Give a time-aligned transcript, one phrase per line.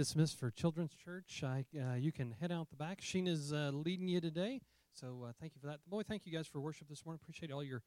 [0.00, 1.44] dismissed for Children's Church.
[1.44, 3.02] I, uh, you can head out the back.
[3.02, 4.62] Sheena's uh, leading you today,
[4.94, 5.80] so uh, thank you for that.
[5.90, 7.20] Boy, thank you guys for worship this morning.
[7.22, 7.82] Appreciate all your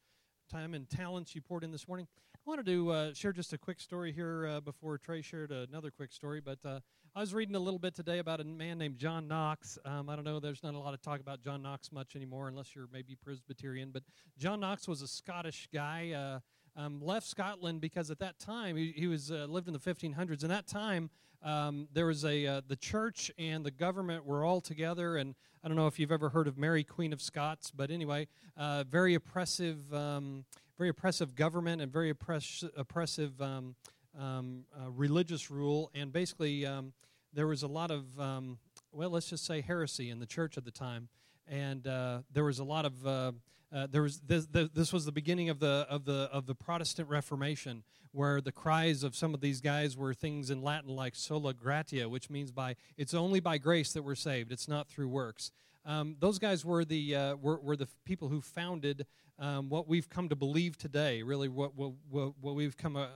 [0.47, 2.05] time and talents you poured in this morning.
[2.35, 5.89] I wanted to uh, share just a quick story here uh, before Trey shared another
[5.89, 6.81] quick story, but uh,
[7.15, 9.79] I was reading a little bit today about a man named John Knox.
[9.83, 12.47] Um, I don't know, there's not a lot of talk about John Knox much anymore,
[12.47, 14.03] unless you're maybe Presbyterian, but
[14.37, 16.39] John Knox was a Scottish guy.
[16.75, 20.41] Um, left Scotland because at that time he, he was uh, lived in the 1500s.
[20.41, 21.11] In that time,
[21.43, 25.67] um, there was a uh, the church and the government were all together, and I
[25.67, 29.13] don't know if you've ever heard of Mary Queen of Scots, but anyway, uh, very
[29.13, 30.45] oppressive, um,
[30.77, 33.75] very oppressive government and very oppress- oppressive um,
[34.17, 36.93] um uh, religious rule, and basically um,
[37.33, 38.57] there was a lot of um,
[38.91, 41.09] well, let's just say heresy in the church at the time,
[41.47, 43.33] and uh, there was a lot of
[43.73, 46.55] uh, uh, there was this, this, was the beginning of the of the of the
[46.55, 51.15] Protestant Reformation, where the cries of some of these guys were things in Latin like
[51.15, 54.51] "sola gratia," which means by it's only by grace that we're saved.
[54.51, 55.51] It's not through works.
[55.85, 59.05] Um, those guys were the uh, were, were the people who founded
[59.39, 61.23] um, what we've come to believe today.
[61.23, 63.07] Really, what what, what we've come uh,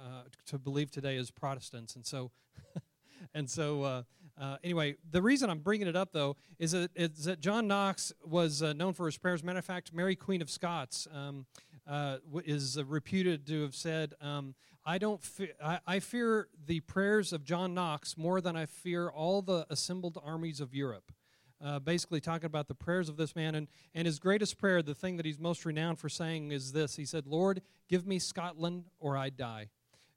[0.47, 2.31] to believe today as Protestants, and so
[3.33, 4.03] and so
[4.39, 7.67] uh, uh, anyway, the reason I'm bringing it up, though, is that, is that John
[7.67, 9.43] Knox was uh, known for his prayers.
[9.43, 11.45] Matter of fact, Mary Queen of Scots um,
[11.87, 17.33] uh, is reputed to have said, um, I, don't fe- I, I fear the prayers
[17.33, 21.11] of John Knox more than I fear all the assembled armies of Europe.
[21.59, 23.55] Uh, basically talking about the prayers of this man.
[23.55, 26.95] And, and his greatest prayer, the thing that he's most renowned for saying, is this
[26.97, 29.69] He said, Lord, give me Scotland or I die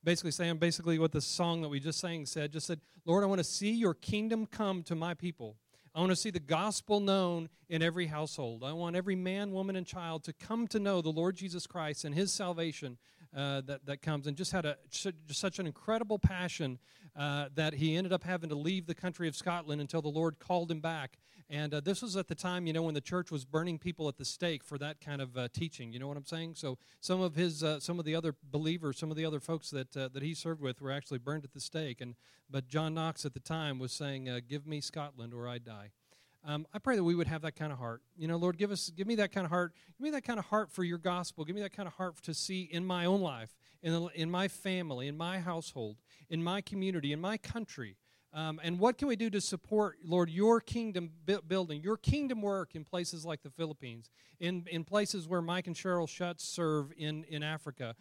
[0.03, 3.27] basically saying basically what the song that we just sang said just said lord i
[3.27, 5.57] want to see your kingdom come to my people.
[5.93, 8.63] I want to see the gospel known in every household.
[8.63, 12.05] I want every man woman and child to come to know the lord jesus christ
[12.05, 12.99] and his salvation
[13.35, 14.27] uh, that, that comes.
[14.27, 14.77] And just had a
[15.29, 16.79] such an incredible passion
[17.17, 20.39] uh, that he ended up having to leave the country of Scotland until the Lord
[20.39, 21.19] called him back.
[21.51, 24.07] And uh, this was at the time, you know, when the church was burning people
[24.07, 25.93] at the stake for that kind of uh, teaching.
[25.93, 26.55] You know what I'm saying?
[26.55, 29.69] So some of his, uh, some of the other believers, some of the other folks
[29.71, 32.01] that uh, that he served with were actually burned at the stake.
[32.01, 32.15] And
[32.49, 35.91] but John Knox at the time was saying, "Give me Scotland, or I die."
[36.43, 38.01] Um, I pray that we would have that kind of heart.
[38.17, 39.75] You know, Lord, give us, give me that kind of heart.
[39.99, 41.45] Give me that kind of heart for your gospel.
[41.45, 44.31] Give me that kind of heart to see in my own life, in, the, in
[44.31, 45.97] my family, in my household,
[46.31, 47.97] in my community, in my country.
[48.33, 51.11] Um, and what can we do to support, Lord, your kingdom
[51.49, 54.09] building, your kingdom work in places like the Philippines,
[54.39, 57.97] in, in places where Mike and Cheryl Schutz serve in, in Africa?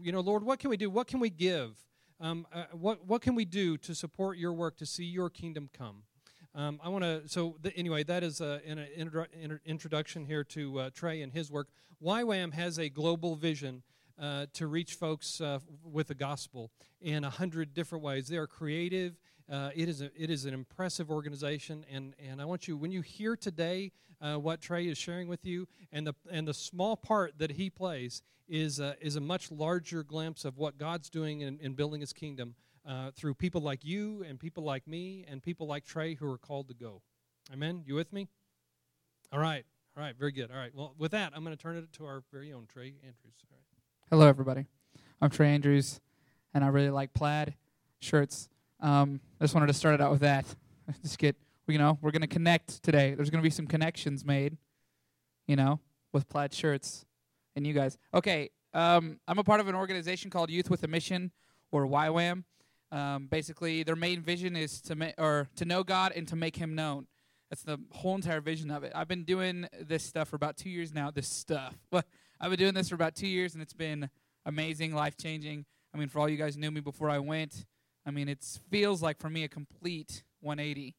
[0.00, 0.88] You know, Lord, what can we do?
[0.88, 1.76] What can we give?
[2.18, 5.68] Um, uh, what, what can we do to support your work, to see your kingdom
[5.76, 6.04] come?
[6.54, 9.26] Um, I want to, so the, anyway, that is uh, an intro,
[9.66, 11.68] introduction here to uh, Trey and his work.
[12.02, 13.82] YWAM has a global vision
[14.18, 16.70] uh, to reach folks uh, with the gospel
[17.02, 18.28] in a hundred different ways.
[18.28, 19.18] They are creative.
[19.50, 22.90] Uh, it is a, it is an impressive organization, and, and I want you when
[22.90, 26.96] you hear today uh, what Trey is sharing with you, and the and the small
[26.96, 31.58] part that he plays is is a much larger glimpse of what God's doing in,
[31.60, 32.54] in building His kingdom
[32.86, 36.38] uh, through people like you and people like me and people like Trey who are
[36.38, 37.02] called to go.
[37.52, 37.82] Amen?
[37.86, 38.28] You with me?
[39.32, 39.64] All right.
[39.96, 40.16] All right.
[40.16, 40.50] Very good.
[40.50, 40.72] All right.
[40.74, 43.34] Well, with that, I'm going to turn it to our very own Trey Andrews.
[43.50, 43.64] All right.
[44.10, 44.66] Hello, everybody.
[45.20, 46.00] I'm Trey Andrews,
[46.54, 47.54] and I really like plaid
[47.98, 48.48] shirts.
[48.80, 50.44] Um, I just wanted to start it out with that.
[51.02, 53.14] Just get, you know, we're going to connect today.
[53.14, 54.56] There's going to be some connections made,
[55.46, 55.80] you know,
[56.12, 57.04] with plaid shirts
[57.56, 57.98] and you guys.
[58.14, 58.50] Okay.
[58.74, 61.32] Um, I'm a part of an organization called Youth with a Mission,
[61.72, 62.44] or YWAM.
[62.92, 66.56] Um, basically, their main vision is to ma- or to know God and to make
[66.56, 67.06] Him known.
[67.50, 68.92] That's the whole entire vision of it.
[68.94, 71.10] I've been doing this stuff for about two years now.
[71.10, 74.10] This stuff, I've been doing this for about two years, and it's been
[74.44, 75.64] amazing, life changing.
[75.94, 77.64] I mean, for all you guys knew me before I went,
[78.06, 80.94] I mean, it feels like for me a complete 180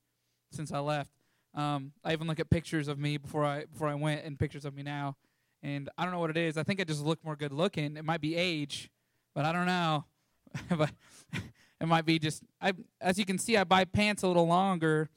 [0.51, 1.12] since I left.
[1.56, 4.66] Um, I even look at pictures of me before I before I went, and pictures
[4.66, 5.16] of me now,
[5.63, 6.57] and I don't know what it is.
[6.57, 7.97] I think I just look more good looking.
[7.97, 8.91] It might be age,
[9.34, 10.06] but I don't know.
[10.77, 10.92] but
[11.81, 15.10] it might be just I as you can see I buy pants a little longer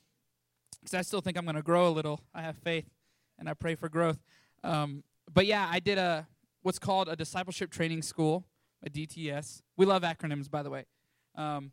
[0.81, 2.21] because I still think I'm going to grow a little.
[2.35, 2.87] I have faith
[3.39, 4.19] and I pray for growth.
[4.63, 5.03] Um,
[5.33, 6.27] but yeah, I did a
[6.63, 8.47] what's called a discipleship training school,
[8.85, 9.63] a DTS.
[9.77, 10.87] We love acronyms, by the way.
[11.35, 11.73] Um,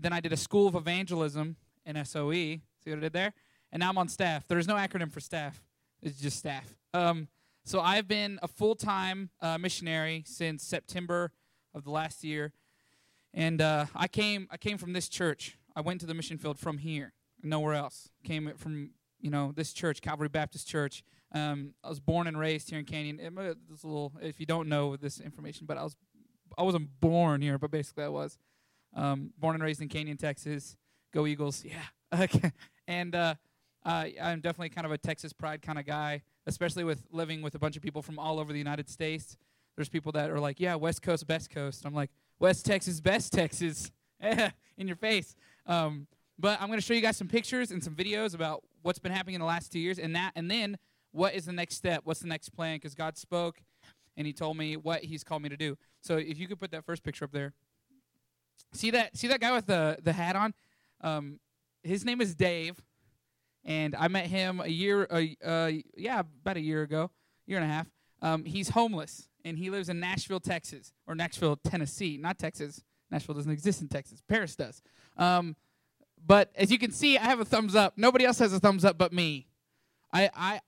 [0.00, 2.32] then I did a school of evangelism in SOE.
[2.32, 3.32] See what I did there?
[3.70, 4.46] And now I'm on staff.
[4.48, 5.62] There is no acronym for staff.
[6.02, 6.76] It's just staff.
[6.94, 7.28] Um,
[7.64, 11.32] so I've been a full time uh, missionary since September
[11.74, 12.52] of the last year.
[13.34, 15.56] And uh, I came I came from this church.
[15.74, 18.10] I went to the mission field from here, nowhere else.
[18.24, 18.90] Came from
[19.20, 21.02] you know this church, Calvary Baptist Church.
[21.34, 23.16] Um, I was born and raised here in Canyon.
[23.70, 25.96] This little, if you don't know this information, but I was
[26.58, 28.38] I wasn't born here, but basically I was
[28.94, 30.76] um, born and raised in Canyon, Texas.
[31.12, 31.64] Go Eagles.
[32.12, 32.22] Yeah.
[32.24, 32.52] Okay.
[32.86, 33.36] And uh,
[33.86, 37.54] uh, I'm definitely kind of a Texas pride kind of guy, especially with living with
[37.54, 39.38] a bunch of people from all over the United States.
[39.76, 41.86] There's people that are like, yeah, West Coast, best coast.
[41.86, 43.90] I'm like, West Texas, best Texas.
[44.76, 45.34] in your face.
[45.66, 46.06] Um,
[46.38, 49.12] but I'm going to show you guys some pictures and some videos about what's been
[49.12, 50.78] happening in the last two years, and that, and then
[51.12, 52.02] what is the next step?
[52.04, 52.76] What's the next plan?
[52.76, 53.62] Because God spoke,
[54.16, 55.76] and He told me what He's called me to do.
[56.00, 57.52] So if you could put that first picture up there.
[58.72, 59.16] See that?
[59.16, 60.54] See that guy with the the hat on?
[61.00, 61.40] Um,
[61.82, 62.76] his name is Dave,
[63.64, 67.10] and I met him a year, uh, uh, yeah, about a year ago,
[67.46, 67.90] year and a half.
[68.20, 72.82] Um, he's homeless, and he lives in Nashville, Texas, or Nashville, Tennessee, not Texas.
[73.10, 74.22] Nashville doesn't exist in Texas.
[74.26, 74.80] Paris does.
[75.16, 75.56] Um,
[76.24, 77.94] but as you can see, I have a thumbs up.
[77.96, 79.48] Nobody else has a thumbs up but me.
[80.12, 80.60] I, I,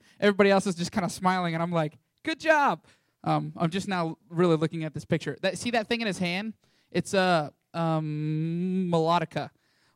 [0.20, 2.84] everybody else is just kind of smiling, and I'm like, good job.
[3.24, 5.36] Um, I'm just now really looking at this picture.
[5.42, 6.54] That see that thing in his hand?
[6.92, 9.50] It's a um, melodica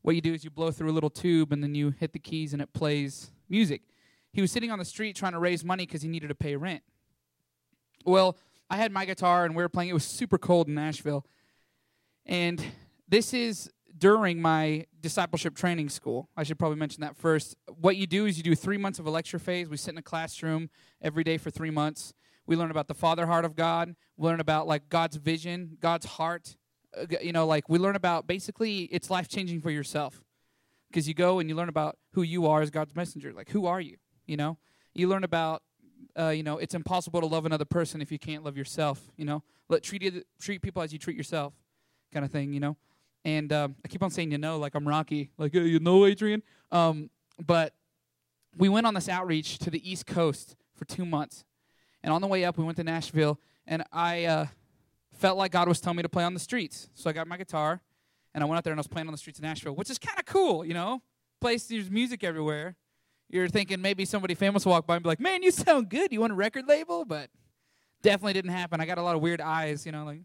[0.06, 2.20] what you do is you blow through a little tube and then you hit the
[2.20, 3.82] keys and it plays music.
[4.32, 6.54] He was sitting on the street trying to raise money because he needed to pay
[6.54, 6.84] rent.
[8.04, 8.38] Well,
[8.70, 9.90] I had my guitar and we were playing.
[9.90, 11.26] It was super cold in Nashville.
[12.24, 12.64] And
[13.08, 13.68] this is
[13.98, 16.28] during my discipleship training school.
[16.36, 17.56] I should probably mention that first.
[17.66, 19.68] What you do is you do three months of a lecture phase.
[19.68, 20.70] We sit in a classroom
[21.02, 22.14] every day for three months.
[22.46, 23.96] We learn about the Father heart of God.
[24.16, 26.54] We learn about like God's vision, God's heart,
[27.20, 30.22] you know, like we learn about basically it's life changing for yourself
[30.90, 33.32] because you go and you learn about who you are as God's messenger.
[33.32, 33.96] Like, who are you?
[34.26, 34.58] You know,
[34.94, 35.62] you learn about,
[36.18, 39.00] uh, you know, it's impossible to love another person if you can't love yourself.
[39.16, 41.54] You know, let treat treat people as you treat yourself,
[42.12, 42.52] kind of thing.
[42.52, 42.76] You know,
[43.24, 46.06] and um, I keep on saying you know, like I'm Rocky, like hey, you know,
[46.06, 46.42] Adrian.
[46.72, 47.10] Um,
[47.44, 47.74] but
[48.56, 51.44] we went on this outreach to the East Coast for two months,
[52.02, 54.24] and on the way up, we went to Nashville, and I.
[54.24, 54.46] Uh,
[55.18, 56.88] felt like God was telling me to play on the streets.
[56.94, 57.80] So I got my guitar
[58.34, 59.90] and I went out there and I was playing on the streets of Nashville, which
[59.90, 61.02] is kind of cool, you know?
[61.40, 62.76] Place there's music everywhere.
[63.28, 66.12] You're thinking maybe somebody famous will walk by and be like, "Man, you sound good.
[66.12, 67.30] You want a record label?" But
[68.02, 68.80] definitely didn't happen.
[68.80, 70.20] I got a lot of weird eyes, you know, like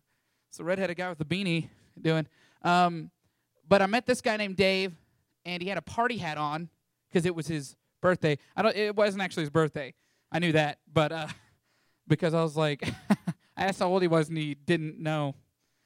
[0.49, 2.27] it's a redheaded guy with a beanie doing.
[2.61, 3.09] Um,
[3.67, 4.93] but I met this guy named Dave,
[5.45, 6.69] and he had a party hat on
[7.09, 8.37] because it was his birthday.
[8.55, 8.75] I don't.
[8.75, 9.93] It wasn't actually his birthday.
[10.31, 11.27] I knew that, but uh,
[12.07, 12.87] because I was like,
[13.61, 15.35] I asked how old he was, and he didn't know.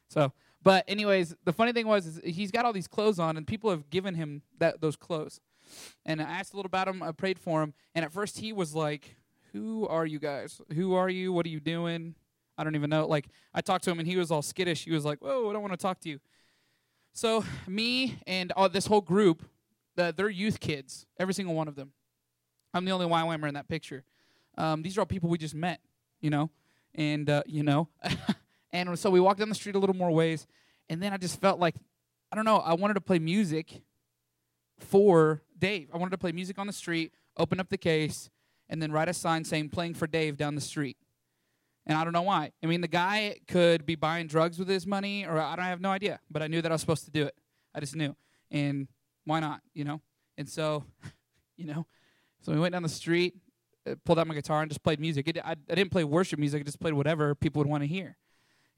[0.08, 0.32] So,
[0.64, 3.90] but anyways, the funny thing was he's got all these clothes on, and people have
[3.90, 5.42] given him that those clothes.
[6.06, 7.04] And I asked a little about him.
[7.04, 9.18] I prayed for him, and at first he was like,
[9.52, 10.62] "Who are you guys?
[10.74, 11.34] Who are you?
[11.34, 12.16] What are you doing?"
[12.58, 13.08] I don't even know.
[13.08, 14.86] Like I talked to him, and he was all skittish.
[14.86, 16.22] He was like, "Whoa, I don't want to talk to you."
[17.12, 19.44] So me and all this whole group,
[19.98, 21.92] the, they're youth kids, every single one of them.
[22.74, 24.06] I'm the only YWAMer in that picture.
[24.58, 25.82] Um, these are all people we just met,
[26.22, 26.50] you know
[26.96, 27.90] and uh, you know,
[28.74, 30.48] and so we walked down the street a little more ways,
[30.90, 31.76] and then I just felt like,
[32.32, 33.82] I don't know, I wanted to play music
[34.80, 35.90] for Dave.
[35.94, 38.30] I wanted to play music on the street, open up the case,
[38.70, 40.98] and then write a sign saying "Playing for Dave" down the street.
[41.88, 42.52] And I don't know why.
[42.64, 45.70] I mean, the guy could be buying drugs with his money, or I don't I
[45.70, 46.20] have no idea.
[46.32, 47.36] But I knew that I was supposed to do it.
[47.74, 48.16] I just knew,
[48.50, 48.88] and
[49.26, 49.62] why not?
[49.74, 50.02] You know.
[50.38, 50.84] And so,
[51.58, 51.86] you know,
[52.42, 53.36] so we went down the street,
[54.04, 55.28] pulled out my guitar and just played music.
[55.28, 56.62] It, I, I didn't play worship music.
[56.62, 58.18] I just played whatever people would want to hear.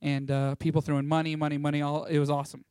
[0.02, 1.82] And uh, people threw in money, money, money.
[1.82, 2.66] All it was awesome.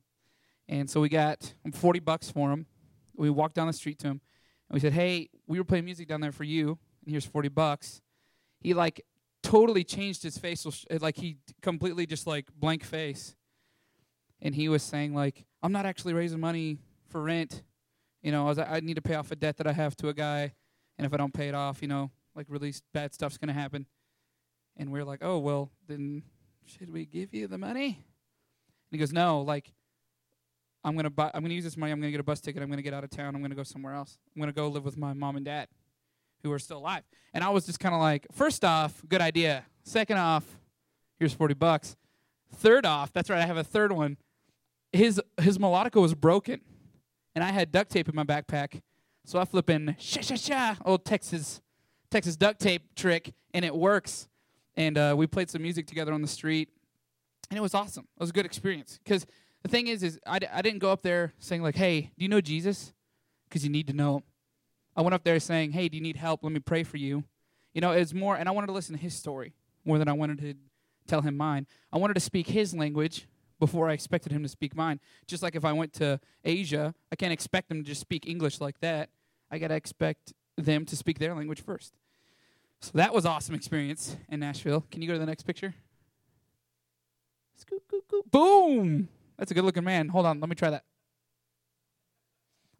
[0.69, 2.65] And so we got 40 bucks for him.
[3.15, 4.21] We walked down the street to him,
[4.69, 7.49] and we said, "Hey, we were playing music down there for you, and here's 40
[7.49, 8.01] bucks."
[8.59, 9.01] He like
[9.41, 10.65] totally changed his face,
[11.01, 13.35] like he completely just like blank face.
[14.39, 17.63] And he was saying like, "I'm not actually raising money for rent.
[18.21, 20.09] You know, I, was, I need to pay off a debt that I have to
[20.09, 20.53] a guy,
[20.97, 23.53] and if I don't pay it off, you know, like really bad stuff's going to
[23.53, 23.87] happen.
[24.77, 26.21] And we're like, oh, well, then
[26.65, 27.85] should we give you the money?
[27.87, 27.95] And
[28.91, 29.73] he goes, no, like,
[30.83, 31.91] I'm going to buy, I'm going to use this money.
[31.91, 32.61] I'm going to get a bus ticket.
[32.61, 33.35] I'm going to get out of town.
[33.35, 34.19] I'm going to go somewhere else.
[34.35, 35.67] I'm going to go live with my mom and dad
[36.43, 37.03] who are still alive.
[37.33, 39.65] And I was just kind of like, first off, good idea.
[39.83, 40.45] Second off,
[41.17, 41.95] here's 40 bucks.
[42.53, 44.17] Third off, that's right, I have a third one.
[44.93, 46.61] His his melodica was broken.
[47.35, 48.81] And I had duct tape in my backpack.
[49.25, 51.61] So I flip in sha sha sha old Texas
[52.09, 54.27] Texas duct tape trick, and it works.
[54.75, 56.69] And uh, we played some music together on the street,
[57.49, 58.07] and it was awesome.
[58.15, 58.99] It was a good experience.
[59.03, 59.25] Because
[59.63, 62.23] the thing is, is I d- I didn't go up there saying like, "Hey, do
[62.23, 62.93] you know Jesus?"
[63.49, 64.23] Because you need to know.
[64.95, 66.43] I went up there saying, "Hey, do you need help?
[66.43, 67.23] Let me pray for you."
[67.73, 70.13] You know, it's more, and I wanted to listen to his story more than I
[70.13, 70.53] wanted to
[71.07, 71.65] tell him mine.
[71.91, 73.27] I wanted to speak his language
[73.59, 74.99] before I expected him to speak mine.
[75.25, 78.61] Just like if I went to Asia, I can't expect them to just speak English
[78.61, 79.09] like that.
[79.49, 81.93] I got to expect them to speak their language first.
[82.81, 84.85] So that was awesome experience in Nashville.
[84.91, 85.73] Can you go to the next picture?
[88.31, 89.09] Boom!
[89.37, 90.09] That's a good looking man.
[90.09, 90.83] Hold on, let me try that.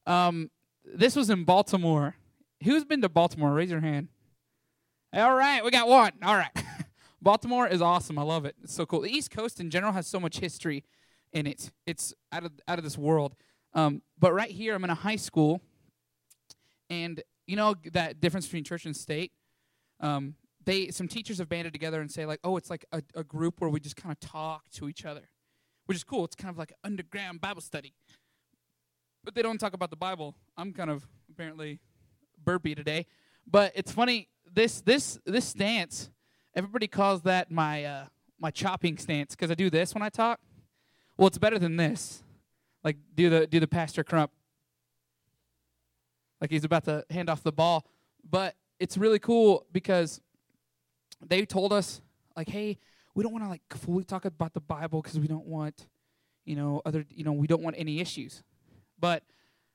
[0.05, 0.49] Um,
[0.85, 2.15] this was in Baltimore.
[2.63, 3.53] Who's been to Baltimore?
[3.53, 4.07] Raise your hand.
[5.13, 6.11] All right, we got one.
[6.23, 6.51] All right.
[7.21, 8.17] Baltimore is awesome.
[8.19, 8.55] I love it.
[8.63, 9.01] It's so cool.
[9.01, 10.83] The East Coast in general has so much history
[11.33, 11.71] in it.
[11.85, 13.35] It's out of out of this world.
[13.73, 15.61] Um, but right here, I'm in a high school,
[16.89, 19.31] and you know that difference between church and state.
[19.99, 20.35] Um,
[20.65, 23.59] they some teachers have banded together and say like, oh, it's like a, a group
[23.59, 25.29] where we just kind of talk to each other,
[25.85, 26.25] which is cool.
[26.25, 27.93] It's kind of like an underground Bible study.
[29.23, 30.35] But they don't talk about the Bible.
[30.55, 31.79] I'm kind of apparently
[32.43, 33.07] burpy today,
[33.49, 34.27] but it's funny.
[34.53, 36.09] This this this stance,
[36.55, 38.05] everybody calls that my uh,
[38.39, 40.39] my chopping stance because I do this when I talk.
[41.17, 42.23] Well, it's better than this.
[42.83, 44.31] Like do the do the pastor crump.
[46.41, 47.85] Like he's about to hand off the ball,
[48.29, 50.21] but it's really cool because
[51.25, 52.01] they told us
[52.35, 52.77] like, hey,
[53.15, 55.87] we don't want to like fully talk about the Bible because we don't want,
[56.45, 58.43] you know, other, you know, we don't want any issues.
[58.99, 59.23] But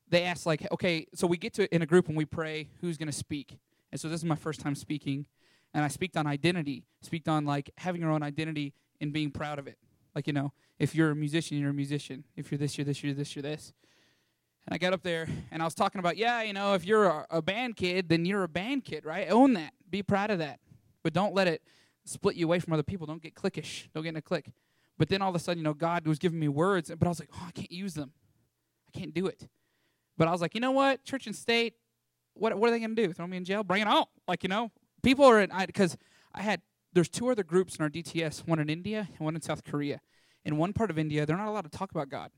[0.09, 2.97] they asked like, okay, so we get to in a group and we pray who's
[2.97, 3.59] going to speak.
[3.91, 5.27] And so this is my first time speaking,
[5.75, 9.59] and I speak on identity, speak on like having your own identity and being proud
[9.59, 9.79] of it.
[10.15, 12.25] Like you know, if you're a musician, you're a musician.
[12.37, 13.73] If you're this, you're this, you're this, you're this.
[14.67, 17.27] And I got up there and I was talking about, yeah, you know, if you're
[17.31, 19.29] a, band kid, then you're a band kid, right?
[19.31, 19.73] Own that.
[19.91, 20.61] Be proud of that.
[21.03, 21.63] But don't let it
[22.05, 23.07] split you away from other people.
[23.07, 23.89] Don't get cliquish.
[23.93, 24.51] Don't get in a clique.
[24.99, 27.09] But then all of a sudden, you know, God was giving me words, but I
[27.09, 28.13] was like, oh, I can't use them.
[28.89, 29.49] I can't do it.
[30.17, 31.05] But I was like, you know what?
[31.05, 31.75] Church and state,
[32.35, 33.13] what, what are they going to do?
[33.13, 33.65] Throw me in jail?
[33.65, 34.05] Bring it on.
[34.29, 34.71] Like, you know,
[35.03, 35.97] people are in, because
[36.35, 36.61] I, I had,
[36.93, 40.01] there's two other groups in our DTS, one in India and one in South Korea.
[40.45, 42.31] In one part of India, they're not allowed to talk about God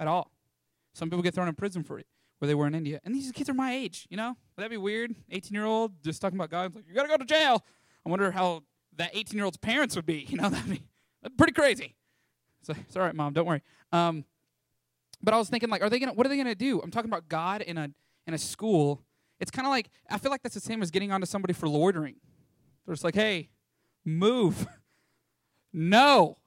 [0.00, 0.30] at all.
[0.98, 2.06] Some people get thrown in prison for it,
[2.38, 3.00] where they were in India.
[3.04, 4.36] And these kids are my age, you know?
[4.56, 5.14] Would that be weird?
[5.30, 6.74] 18 year old just talking about God.
[6.74, 7.64] Like, you got to go to jail.
[8.04, 8.64] I wonder how
[8.96, 10.18] that 18 year old's parents would be.
[10.28, 10.82] You know, that'd be
[11.36, 11.94] pretty crazy.
[12.62, 13.32] So, it's all right, mom.
[13.32, 13.62] Don't worry.
[13.92, 14.24] Um,
[15.22, 16.12] but I was thinking, like, are they gonna?
[16.12, 16.80] What are they gonna do?
[16.80, 17.90] I'm talking about God in a
[18.26, 19.02] in a school.
[19.40, 21.68] It's kind of like I feel like that's the same as getting onto somebody for
[21.68, 22.16] loitering.
[22.84, 23.50] They're just like, hey,
[24.04, 24.66] move.
[25.72, 26.38] no,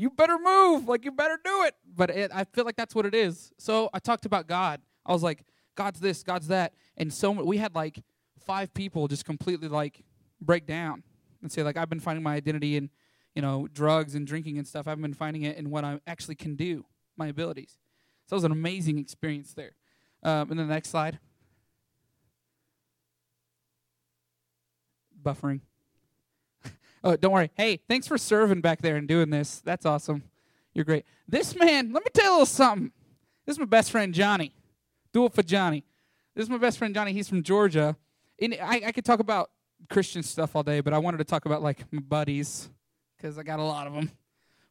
[0.00, 0.88] you better move.
[0.88, 1.74] Like you better do it.
[1.94, 3.52] But it, I feel like that's what it is.
[3.58, 4.80] So I talked about God.
[5.04, 8.02] I was like, God's this, God's that, and so we had like
[8.44, 10.04] five people just completely like
[10.40, 11.02] break down
[11.42, 12.90] and say like I've been finding my identity in
[13.34, 14.88] you know drugs and drinking and stuff.
[14.88, 16.84] I've been finding it in what I actually can do,
[17.16, 17.78] my abilities.
[18.26, 19.72] So it was an amazing experience there.
[20.22, 21.18] Um, and the next slide.
[25.22, 25.60] Buffering.
[27.04, 27.50] Oh, don't worry.
[27.54, 29.60] Hey, thanks for serving back there and doing this.
[29.60, 30.22] That's awesome.
[30.74, 31.04] You're great.
[31.28, 32.92] This man, let me tell you a little something.
[33.46, 34.52] This is my best friend Johnny.
[35.12, 35.84] Do it for Johnny.
[36.34, 37.12] This is my best friend Johnny.
[37.12, 37.96] He's from Georgia.
[38.40, 39.50] And I, I could talk about
[39.88, 42.70] Christian stuff all day, but I wanted to talk about like my buddies
[43.16, 44.10] because I got a lot of them.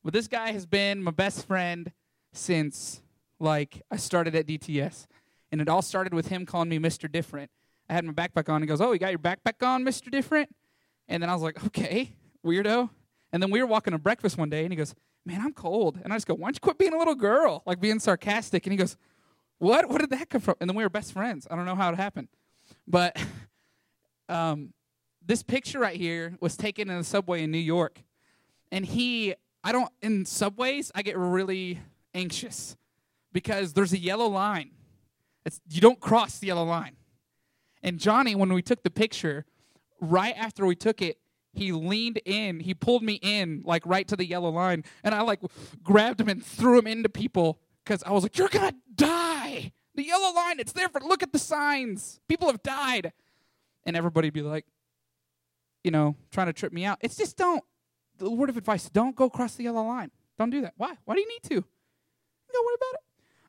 [0.04, 1.92] But this guy has been my best friend
[2.32, 3.02] since
[3.40, 5.08] like I started at DTS,
[5.52, 7.12] and it all started with him calling me Mr.
[7.12, 7.52] Different.
[7.90, 8.62] I had my backpack on.
[8.62, 10.10] He goes, "Oh, you got your backpack on, Mr.
[10.10, 10.56] Different?"
[11.08, 12.14] And then I was like, "Okay,
[12.46, 12.90] weirdo."
[13.32, 16.00] And then we were walking to breakfast one day, and he goes, "Man, I'm cold."
[16.04, 18.66] And I just go, "Why don't you quit being a little girl?" Like being sarcastic.
[18.66, 18.98] And he goes,
[19.60, 19.90] "What?
[19.90, 21.48] What did that come from?" And then we were best friends.
[21.50, 22.28] I don't know how it happened,
[22.88, 23.18] but
[24.30, 24.74] um,
[25.26, 28.02] this picture right here was taken in a subway in New York,
[28.72, 31.80] and he, I don't in subways, I get really
[32.14, 32.76] anxious
[33.32, 34.72] because there's a yellow line.
[35.46, 36.96] It's you don't cross the yellow line.
[37.82, 39.46] And Johnny, when we took the picture,
[40.02, 41.18] right after we took it,
[41.54, 45.22] he leaned in, he pulled me in, like right to the yellow line, and I
[45.22, 45.40] like
[45.84, 50.04] grabbed him and threw him into people because I was like, "You're gonna die." The
[50.04, 51.02] yellow line, it's there for.
[51.02, 52.20] Look at the signs.
[52.28, 53.14] People have died,
[53.86, 54.66] and everybody be like,
[55.84, 57.00] you know, trying to trip me out.
[57.02, 57.64] It's just don't.
[58.18, 60.12] The word of advice: don't go across the yellow line.
[60.38, 60.74] Don't do that.
[60.78, 60.96] Why?
[61.06, 61.66] Why do you need to?
[62.54, 63.02] Don't worry about it.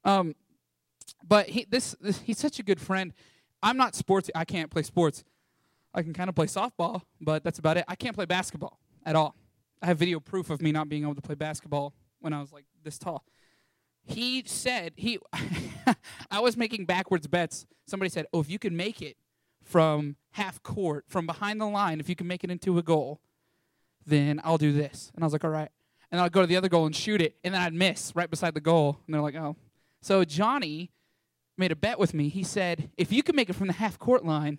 [0.04, 0.34] Um,
[1.26, 3.12] but he this, this he's such a good friend.
[3.62, 4.30] I'm not sports.
[4.34, 5.22] I can't play sports.
[5.92, 7.84] I can kind of play softball, but that's about it.
[7.88, 9.34] I can't play basketball at all.
[9.82, 12.52] I have video proof of me not being able to play basketball when I was
[12.52, 13.24] like this tall.
[14.04, 15.18] He said he
[16.30, 17.66] I was making backwards bets.
[17.86, 19.16] Somebody said, "Oh, if you can make it
[19.62, 23.20] from half court, from behind the line, if you can make it into a goal,
[24.06, 25.70] then I'll do this." And I was like, "All right."
[26.12, 28.28] And I'll go to the other goal and shoot it, and then I'd miss right
[28.28, 28.98] beside the goal.
[29.06, 29.56] And they're like, "Oh."
[30.02, 30.90] So Johnny
[31.56, 32.28] made a bet with me.
[32.28, 34.58] He said, "If you can make it from the half court line,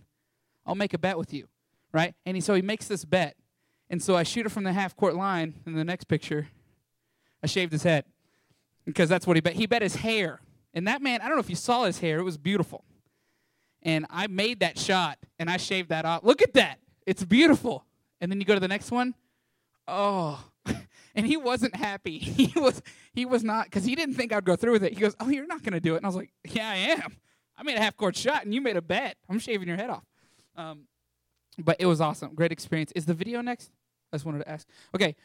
[0.66, 1.48] I'll make a bet with you."
[1.94, 2.16] Right?
[2.26, 3.36] And he, so he makes this bet.
[3.90, 5.56] And so I shoot it from the half court line.
[5.66, 6.48] In the next picture,
[7.44, 8.06] I shaved his head
[8.86, 9.54] because that's what he bet.
[9.54, 10.40] He bet his hair.
[10.74, 12.86] And that man, I don't know if you saw his hair, it was beautiful.
[13.84, 16.24] And I made that shot and I shaved that off.
[16.24, 16.80] Look at that.
[17.06, 17.86] It's beautiful.
[18.22, 19.16] And then you go to the next one.
[19.88, 20.44] Oh.
[21.16, 22.20] and he wasn't happy.
[22.52, 22.82] He was
[23.14, 24.94] he was not because he didn't think I'd go through with it.
[24.94, 26.76] He goes, "Oh, you're not going to do it," and I was like, "Yeah, I
[26.76, 27.18] am.
[27.58, 29.18] I made a half court shot, and you made a bet.
[29.30, 30.04] I'm shaving your head off."
[30.62, 30.88] Um,
[31.58, 32.92] but it was awesome, great experience.
[32.96, 33.72] Is the video next?
[34.12, 34.68] I just wanted to ask.
[34.96, 35.16] Okay,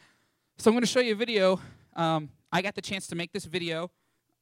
[0.59, 1.61] so I'm going to show you a video.
[1.95, 3.91] Um, I got the chance to make this video,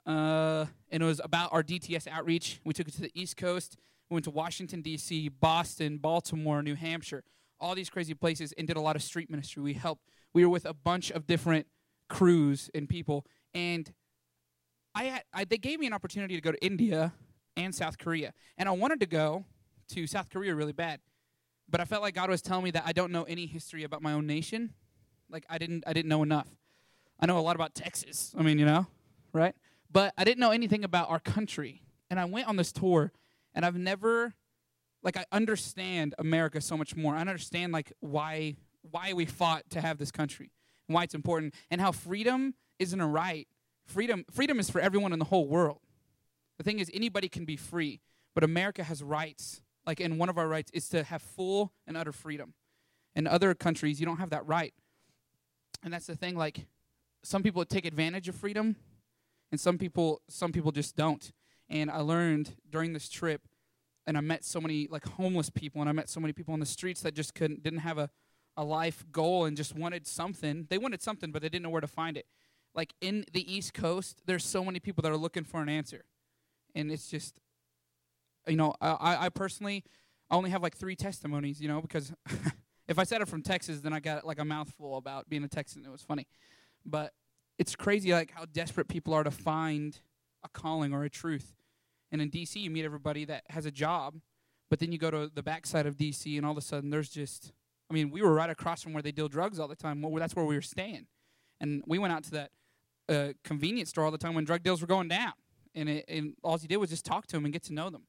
[0.06, 2.60] uh, and it was about our DTS outreach.
[2.64, 3.76] We took it to the East Coast.
[4.08, 7.24] We went to Washington D.C., Boston, Baltimore, New Hampshire,
[7.60, 9.62] all these crazy places, and did a lot of street ministry.
[9.62, 10.02] We helped.
[10.32, 11.66] We were with a bunch of different
[12.08, 13.92] crews and people, and
[14.94, 17.12] I, had, I they gave me an opportunity to go to India
[17.56, 19.44] and South Korea, and I wanted to go
[19.88, 21.00] to South Korea really bad,
[21.68, 24.02] but I felt like God was telling me that I don't know any history about
[24.02, 24.72] my own nation.
[25.30, 26.48] Like I didn't I didn't know enough.
[27.18, 28.34] I know a lot about Texas.
[28.36, 28.86] I mean, you know,
[29.32, 29.54] right?
[29.90, 31.82] But I didn't know anything about our country.
[32.10, 33.12] And I went on this tour
[33.54, 34.34] and I've never
[35.02, 37.14] like I understand America so much more.
[37.14, 38.56] I understand like why
[38.90, 40.50] why we fought to have this country
[40.88, 43.48] and why it's important and how freedom isn't a right.
[43.86, 45.80] Freedom freedom is for everyone in the whole world.
[46.58, 48.00] The thing is anybody can be free,
[48.34, 49.62] but America has rights.
[49.86, 52.54] Like and one of our rights is to have full and utter freedom.
[53.14, 54.74] In other countries you don't have that right.
[55.82, 56.66] And that's the thing like
[57.22, 58.76] some people take advantage of freedom
[59.50, 61.32] and some people some people just don't.
[61.68, 63.42] And I learned during this trip
[64.06, 66.60] and I met so many like homeless people and I met so many people on
[66.60, 68.10] the streets that just couldn't didn't have a
[68.56, 70.66] a life goal and just wanted something.
[70.70, 72.26] They wanted something but they didn't know where to find it.
[72.74, 76.04] Like in the East Coast, there's so many people that are looking for an answer.
[76.74, 77.38] And it's just
[78.46, 79.84] you know, I I personally
[80.30, 82.12] only have like 3 testimonies, you know, because
[82.88, 85.48] if I said it from Texas, then I got like a mouthful about being a
[85.48, 85.84] Texan.
[85.84, 86.26] It was funny.
[86.84, 87.12] But
[87.58, 89.98] it's crazy like how desperate people are to find
[90.44, 91.54] a calling or a truth.
[92.12, 94.16] And in DC, you meet everybody that has a job,
[94.70, 97.08] but then you go to the backside of DC, and all of a sudden there's
[97.08, 97.52] just,
[97.90, 100.02] I mean, we were right across from where they deal drugs all the time.
[100.02, 101.06] Well, that's where we were staying.
[101.60, 102.50] And we went out to that
[103.08, 105.32] uh, convenience store all the time when drug deals were going down.
[105.74, 107.90] And, it, and all you did was just talk to them and get to know
[107.90, 108.02] them.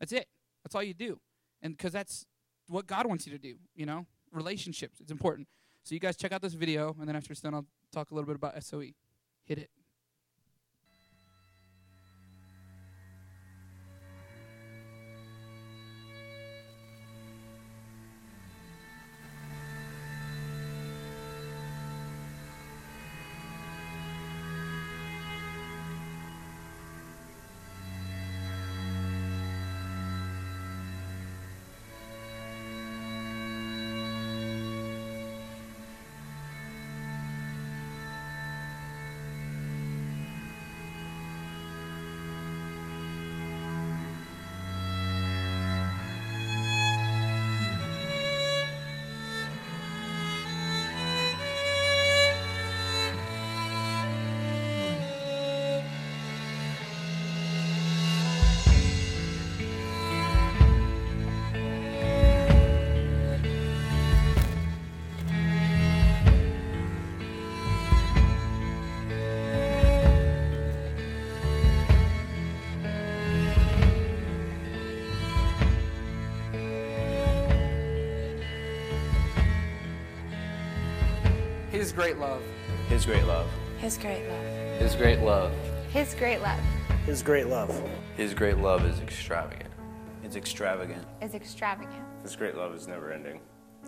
[0.00, 0.26] That's it.
[0.62, 1.20] That's all you do.
[1.62, 2.26] And because that's
[2.68, 4.06] what God wants you to do, you know?
[4.32, 5.00] Relationships.
[5.00, 5.48] It's important.
[5.84, 8.14] So you guys check out this video, and then after it's done, I'll talk a
[8.14, 8.92] little bit about SOE.
[9.44, 9.70] Hit it.
[81.98, 82.40] Great love.
[82.88, 83.48] His great love.
[83.78, 84.40] His great love.
[84.78, 85.52] His great love.
[85.90, 86.60] His great love
[87.06, 89.68] His great love His great love is extravagant.
[90.22, 91.04] It's extravagant.
[91.20, 93.40] is extravagant, His great love is never ending.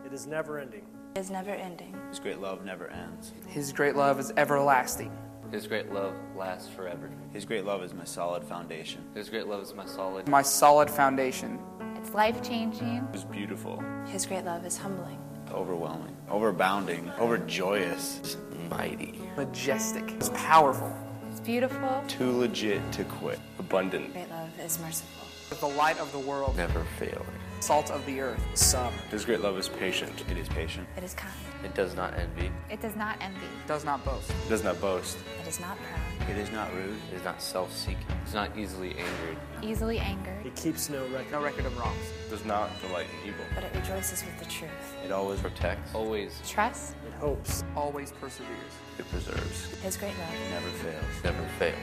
[0.04, 0.84] it is never ending.
[1.14, 1.94] is never ending.
[2.08, 3.32] His great love never ends.
[3.46, 5.16] His great love is everlasting.
[5.52, 7.12] His great love lasts forever.
[7.32, 9.04] His great love is my solid foundation.
[9.14, 10.26] His great love is my solid.
[10.26, 11.60] My solid foundation.
[11.94, 13.06] It's life changing.
[13.12, 15.20] It is beautiful, His great love is humbling.
[15.52, 16.16] Overwhelming.
[16.30, 17.18] Overbounding.
[17.18, 18.36] Overjoyous.
[18.68, 19.20] Mighty.
[19.36, 20.10] Majestic.
[20.12, 20.94] It's powerful.
[21.30, 22.02] It's beautiful.
[22.08, 23.38] Too legit to quit.
[23.58, 24.12] abundant.
[24.12, 25.26] Great love is merciful.
[25.68, 26.56] The light of the world.
[26.56, 27.26] Never failing.
[27.60, 28.40] Salt of the earth.
[28.54, 28.98] Sovereign.
[29.10, 30.24] His great love is patient.
[30.30, 30.88] It is patient.
[30.96, 31.34] It is kind.
[31.62, 32.50] It does not envy.
[32.70, 33.46] It does not envy.
[33.66, 34.30] Does not boast.
[34.30, 35.18] It does not boast.
[35.42, 36.30] It is not proud.
[36.30, 36.96] It is not rude.
[37.12, 38.06] It is not self seeking.
[38.22, 39.36] It's not easily angered.
[39.60, 40.46] Easily angered.
[40.46, 41.32] It keeps no record.
[41.32, 42.02] No record of wrongs.
[42.30, 43.44] Does not delight in evil.
[43.54, 44.70] But it rejoices with the truth.
[45.04, 45.94] It always Protects.
[45.94, 46.40] Always.
[46.48, 46.94] trusts.
[47.06, 47.62] It hopes.
[47.76, 48.72] Always perseveres.
[48.98, 49.66] It preserves.
[49.82, 50.50] His great love.
[50.50, 51.24] Never fails.
[51.24, 51.76] Never fails.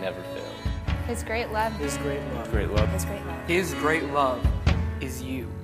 [0.00, 1.06] Never fails.
[1.08, 1.72] His great love.
[1.74, 2.28] His great love.
[2.28, 2.50] His love.
[2.52, 2.88] great love.
[2.90, 3.48] His great love.
[3.48, 4.63] His great love
[5.04, 5.63] is you.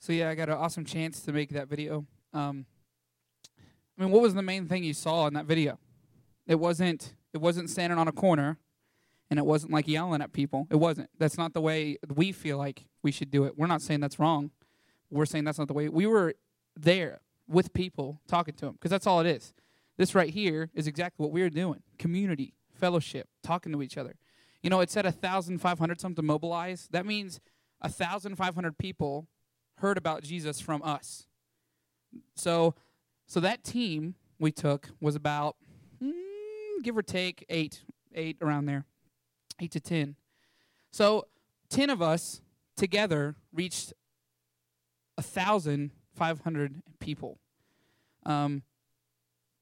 [0.00, 2.06] So yeah, I got an awesome chance to make that video.
[2.32, 2.66] Um,
[3.98, 5.78] I mean, what was the main thing you saw in that video?
[6.46, 7.14] It wasn't.
[7.34, 8.58] It wasn't standing on a corner,
[9.28, 10.66] and it wasn't like yelling at people.
[10.70, 11.10] It wasn't.
[11.18, 13.58] That's not the way we feel like we should do it.
[13.58, 14.50] We're not saying that's wrong.
[15.10, 15.88] We're saying that's not the way.
[15.88, 16.34] We were
[16.76, 19.52] there with people talking to them because that's all it is.
[19.96, 24.14] This right here is exactly what we are doing: community, fellowship, talking to each other.
[24.62, 26.88] You know, it said a thousand five hundred something to mobilize.
[26.92, 27.40] That means
[27.80, 29.26] a thousand five hundred people
[29.78, 31.26] heard about Jesus from us.
[32.34, 32.74] So,
[33.26, 35.56] so that team we took was about
[36.02, 36.12] mm,
[36.82, 37.82] give or take eight,
[38.14, 38.84] eight around there,
[39.60, 40.16] eight to ten.
[40.90, 41.26] So,
[41.68, 42.40] ten of us
[42.76, 43.92] together reached
[45.16, 47.38] a thousand five hundred people.
[48.24, 48.62] Um,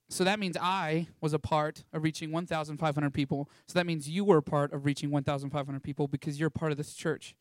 [0.08, 3.50] so that means I was a part of reaching 1,500 people.
[3.66, 6.78] So that means you were a part of reaching 1,500 people because you're part of
[6.78, 7.34] this church.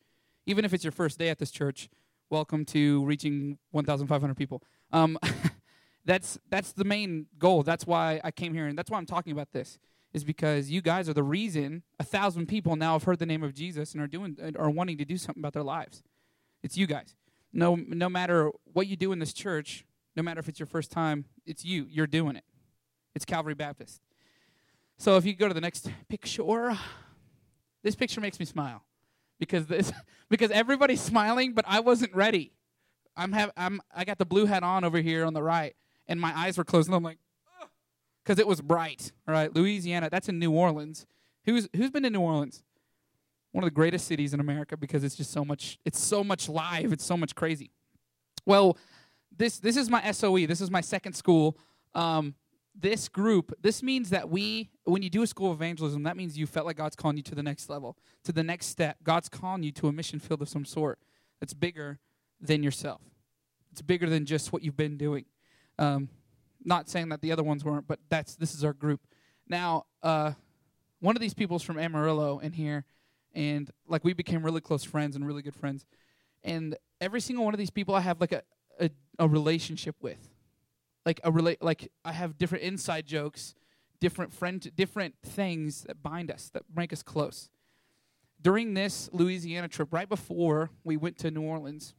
[0.46, 1.88] Even if it's your first day at this church,
[2.30, 4.62] welcome to reaching 1,500 people.
[4.92, 5.18] Um,
[6.04, 7.62] that's that's the main goal.
[7.62, 9.78] That's why I came here, and that's why I'm talking about this.
[10.12, 13.42] Is because you guys are the reason a thousand people now have heard the name
[13.42, 16.02] of Jesus and are doing are wanting to do something about their lives.
[16.62, 17.14] It's you guys.
[17.52, 19.84] No, no matter what you do in this church,
[20.14, 21.86] no matter if it's your first time, it's you.
[21.88, 22.44] You're doing it.
[23.14, 24.00] It's Calvary Baptist.
[24.98, 26.76] So if you go to the next picture,
[27.82, 28.82] this picture makes me smile
[29.38, 29.92] because this
[30.28, 32.52] because everybody's smiling, but I wasn't ready.
[33.16, 35.74] I'm have I'm I got the blue hat on over here on the right,
[36.06, 37.18] and my eyes were closed, and I'm like,
[38.22, 39.12] because it was bright.
[39.26, 41.06] All right, Louisiana, that's in New Orleans.
[41.44, 42.62] Who's who's been to New Orleans?
[43.52, 45.78] One of the greatest cities in America because it's just so much.
[45.84, 46.92] It's so much live.
[46.92, 47.70] It's so much crazy.
[48.44, 48.76] Well,
[49.36, 50.46] this this is my SOE.
[50.46, 51.56] This is my second school.
[51.94, 52.34] Um,
[52.78, 56.36] this group, this means that we, when you do a school of evangelism, that means
[56.36, 58.98] you felt like God's calling you to the next level, to the next step.
[59.02, 60.98] God's calling you to a mission field of some sort
[61.40, 61.98] that's bigger
[62.40, 63.00] than yourself.
[63.72, 65.24] It's bigger than just what you've been doing.
[65.78, 66.08] Um,
[66.64, 69.00] not saying that the other ones weren't, but that's this is our group.
[69.48, 70.32] Now, uh,
[71.00, 72.84] one of these people's from Amarillo in here,
[73.34, 75.86] and like we became really close friends and really good friends.
[76.42, 78.42] And every single one of these people I have like a,
[78.80, 80.35] a, a relationship with
[81.06, 83.54] like a relate like I have different inside jokes,
[84.00, 87.48] different friend different things that bind us, that make us close.
[88.42, 91.94] During this Louisiana trip, right before we went to New Orleans,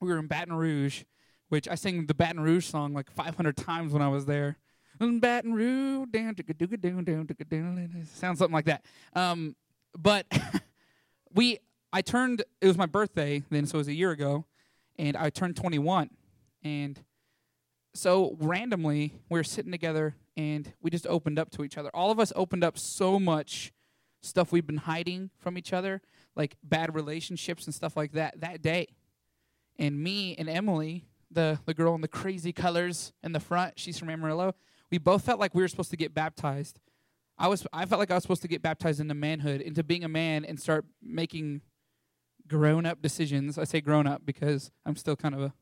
[0.00, 1.02] we were in Baton Rouge,
[1.48, 4.56] which I sang the Baton Rouge song like 500 times when I was there.
[4.98, 8.84] Baton Rouge, down, down, down, down, sounds something like that.
[9.14, 9.54] Um,
[9.96, 10.26] but
[11.34, 11.58] we,
[11.92, 12.42] I turned.
[12.60, 14.44] It was my birthday then, so it was a year ago,
[14.98, 16.10] and I turned 21,
[16.64, 17.00] and
[17.98, 21.90] so randomly we were sitting together and we just opened up to each other.
[21.92, 23.72] All of us opened up so much
[24.22, 26.00] stuff we've been hiding from each other,
[26.36, 28.86] like bad relationships and stuff like that, that day.
[29.78, 33.98] And me and Emily, the, the girl in the crazy colors in the front, she's
[33.98, 34.54] from Amarillo,
[34.90, 36.78] we both felt like we were supposed to get baptized.
[37.36, 40.02] I was I felt like I was supposed to get baptized into manhood, into being
[40.02, 41.60] a man and start making
[42.48, 43.58] grown up decisions.
[43.58, 45.52] I say grown up because I'm still kind of a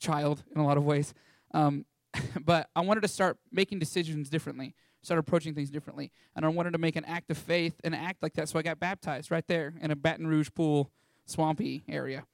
[0.00, 1.12] child in a lot of ways.
[1.52, 1.84] Um,
[2.44, 6.10] but I wanted to start making decisions differently, start approaching things differently.
[6.36, 8.48] And I wanted to make an act of faith and act like that.
[8.48, 10.90] So I got baptized right there in a Baton Rouge pool,
[11.26, 12.24] swampy area.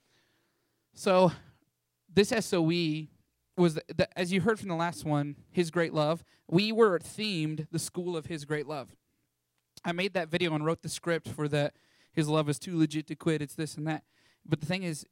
[0.94, 1.32] So
[2.12, 3.08] this SOE
[3.56, 6.24] was, the, the, as you heard from the last one, His Great Love.
[6.48, 8.94] We were themed the School of His Great Love.
[9.84, 11.74] I made that video and wrote the script for that.
[12.12, 13.42] His love is too legit to quit.
[13.42, 14.04] It's this and that.
[14.46, 15.04] But the thing is,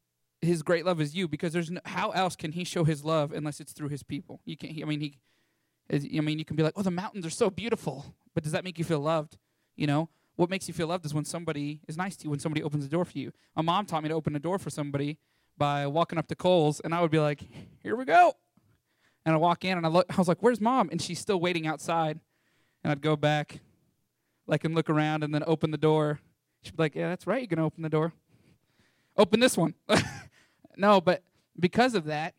[0.42, 3.33] his great love is you because there's no, how else can he show his love
[3.33, 4.40] unless it's through his people?
[4.44, 5.18] You can't i mean he
[5.88, 8.14] is, i mean you can be like oh the mountains are so beautiful.
[8.35, 9.38] But does that make you feel loved?
[9.76, 12.40] You know what makes you feel loved is when somebody is nice to you when
[12.40, 13.33] somebody opens the door for you.
[13.55, 15.18] My mom taught me to open a door for somebody
[15.57, 17.42] by walking up to Kohl's and i would be like
[17.83, 18.35] here we go.
[19.24, 20.88] And i walk in and i look i was like where's mom?
[20.90, 22.18] And she's still waiting outside.
[22.83, 23.61] And i'd go back
[24.48, 26.18] like and look around and then open the door.
[26.62, 28.12] She'd be like yeah that's right you're gonna open the door.
[29.16, 29.74] Open this one
[30.76, 31.22] no, but
[31.58, 32.35] because of that,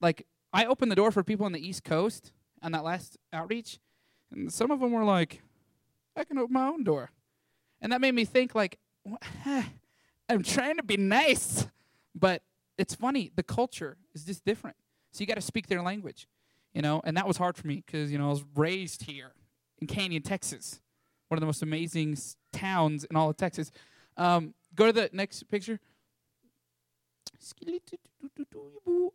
[0.00, 3.78] like I opened the door for people on the East Coast on that last outreach,
[4.30, 5.42] and some of them were like,
[6.16, 7.10] "I can open my own door,"
[7.80, 8.78] and that made me think like,
[9.44, 11.66] "I'm trying to be nice,"
[12.14, 12.42] but
[12.78, 13.30] it's funny.
[13.34, 14.76] The culture is just different,
[15.12, 16.26] so you got to speak their language,
[16.72, 17.00] you know.
[17.04, 19.32] And that was hard for me because you know I was raised here
[19.80, 20.80] in Canyon, Texas,
[21.28, 22.16] one of the most amazing
[22.52, 23.70] towns in all of Texas.
[24.16, 25.80] Um, go to the next picture.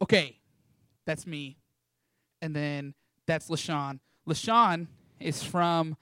[0.02, 0.40] Okay,
[1.06, 1.58] that's me.
[2.42, 2.94] And then
[3.26, 4.00] that's LaShawn.
[4.28, 4.88] LaShawn
[5.20, 5.96] is from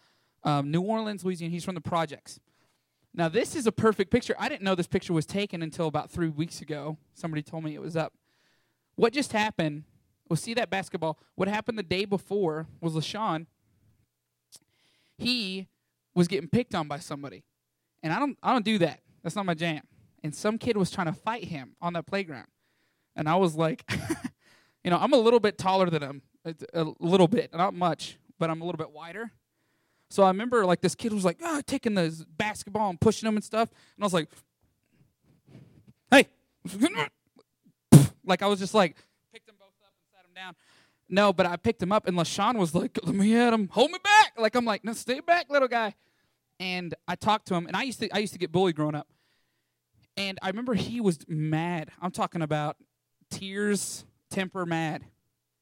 [0.44, 1.52] um, New Orleans, Louisiana.
[1.52, 2.40] He's from the projects.
[3.14, 4.36] Now, this is a perfect picture.
[4.40, 6.98] I didn't know this picture was taken until about three weeks ago.
[7.14, 8.14] Somebody told me it was up.
[8.96, 9.84] what just happened
[10.30, 11.20] was see that basketball.
[11.36, 13.46] What happened the day before was LaShawn.
[15.18, 15.68] He
[16.16, 17.44] was getting picked on by somebody,
[18.02, 19.00] and I don't I don't do that.
[19.22, 19.82] That's not my jam.
[20.24, 22.48] And some kid was trying to fight him on that playground,
[23.16, 23.84] and I was like,
[24.84, 26.22] you know, I'm a little bit taller than him,
[26.74, 29.32] a little bit, not much, but I'm a little bit wider.
[30.10, 33.36] So I remember like this kid was like, oh, taking the basketball and pushing him
[33.36, 34.30] and stuff, and I was like,
[36.12, 36.28] hey,
[38.26, 38.96] like I was just like
[39.32, 40.56] picked them both up and sat them down.
[41.10, 43.92] No, but I picked him up, and LaShawn was like, "Let me at him, hold
[43.92, 45.96] me back." Like I'm like, "No, stay back, little guy."
[46.60, 48.96] And I talked to him, and I used to I used to get bullied growing
[48.96, 49.08] up,
[50.18, 51.90] and I remember he was mad.
[52.02, 52.78] I'm talking about
[53.30, 55.04] tears, temper, mad,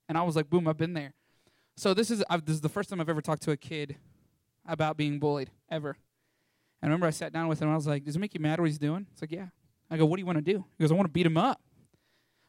[0.09, 1.13] and I was like, "Boom, I've been there."
[1.77, 3.95] So this is I've, this is the first time I've ever talked to a kid
[4.65, 5.97] about being bullied ever.
[6.81, 7.67] And I remember I sat down with him.
[7.67, 9.47] and I was like, "Does it make you mad what he's doing?" It's like, "Yeah."
[9.89, 11.37] I go, "What do you want to do?" He goes, "I want to beat him
[11.37, 11.61] up."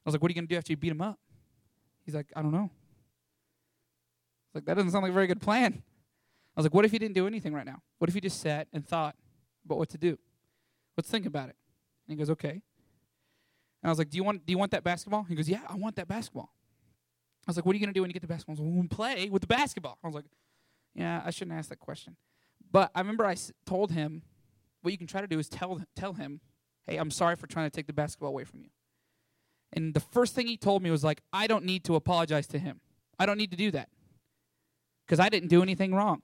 [0.05, 1.19] I was like, "What are you gonna do after you beat him up?"
[2.05, 2.71] He's like, "I don't know."
[4.47, 5.83] It's like that doesn't sound like a very good plan.
[6.57, 7.83] I was like, "What if you didn't do anything right now?
[7.99, 9.17] What if you just sat and thought
[9.65, 10.19] about what to do?
[10.97, 11.57] Let's think about it."
[12.07, 12.51] He goes, "Okay."
[13.83, 15.62] And I was like, "Do you want do you want that basketball?" He goes, "Yeah,
[15.69, 16.53] I want that basketball."
[17.47, 18.75] I was like, "What are you gonna do when you get the basketball?" Was like,
[18.75, 20.27] "We'll play with the basketball." I was like,
[20.95, 22.17] "Yeah, I shouldn't ask that question."
[22.71, 23.37] But I remember I
[23.67, 24.23] told him,
[24.83, 26.41] "What you can try to do is tell tell him,
[26.85, 28.71] hey, I'm sorry for trying to take the basketball away from you."
[29.73, 32.59] And the first thing he told me was like, "I don't need to apologize to
[32.59, 32.81] him.
[33.19, 33.91] I don't need to do that
[35.07, 36.23] because I didn't do anything wrong."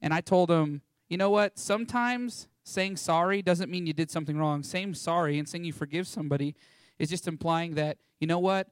[0.00, 1.58] And I told him, "You know what?
[1.58, 4.62] Sometimes saying sorry doesn't mean you did something wrong.
[4.62, 6.56] Saying sorry and saying you forgive somebody
[6.98, 8.68] is just implying that, you know what?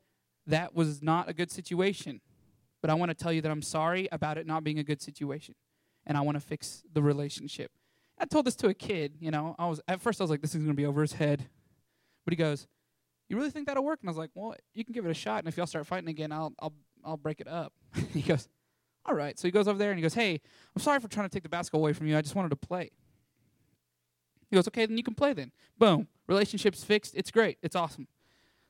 [0.47, 2.21] That was not a good situation.
[2.81, 5.01] But I want to tell you that I'm sorry about it not being a good
[5.01, 5.55] situation.
[6.05, 7.71] And I want to fix the relationship.
[8.19, 9.55] I told this to a kid, you know.
[9.59, 11.49] I was at first I was like, this is gonna be over his head.
[12.25, 12.67] But he goes,
[13.29, 14.01] You really think that'll work?
[14.01, 15.87] And I was like, Well, you can give it a shot, and if y'all start
[15.87, 16.73] fighting again, I'll I'll
[17.05, 17.73] I'll break it up.
[18.13, 18.49] he goes,
[19.05, 19.39] All right.
[19.39, 20.41] So he goes over there and he goes, Hey,
[20.75, 22.17] I'm sorry for trying to take the basketball away from you.
[22.17, 22.91] I just wanted to play.
[24.53, 25.51] He goes, Okay, then you can play then.
[25.79, 26.09] Boom.
[26.29, 27.15] Relationship's fixed.
[27.17, 27.57] It's great.
[27.63, 28.07] It's awesome.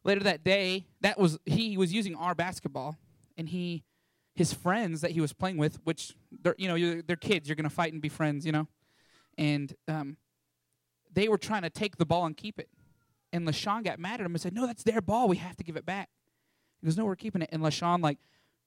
[0.05, 2.97] Later that day, that was he was using our basketball
[3.37, 3.83] and he
[4.37, 7.69] his friends that he was playing with, which they're you know, they're kids, you're gonna
[7.69, 8.69] fight and be friends, you know?
[9.37, 10.17] And um
[11.13, 12.69] they were trying to take the ball and keep it.
[13.33, 15.27] And LaShawn got mad at him and said, No, that's their ball.
[15.27, 16.11] We have to give it back.
[16.81, 17.51] He goes, No, we're keeping it.
[17.53, 18.19] And LaShawn like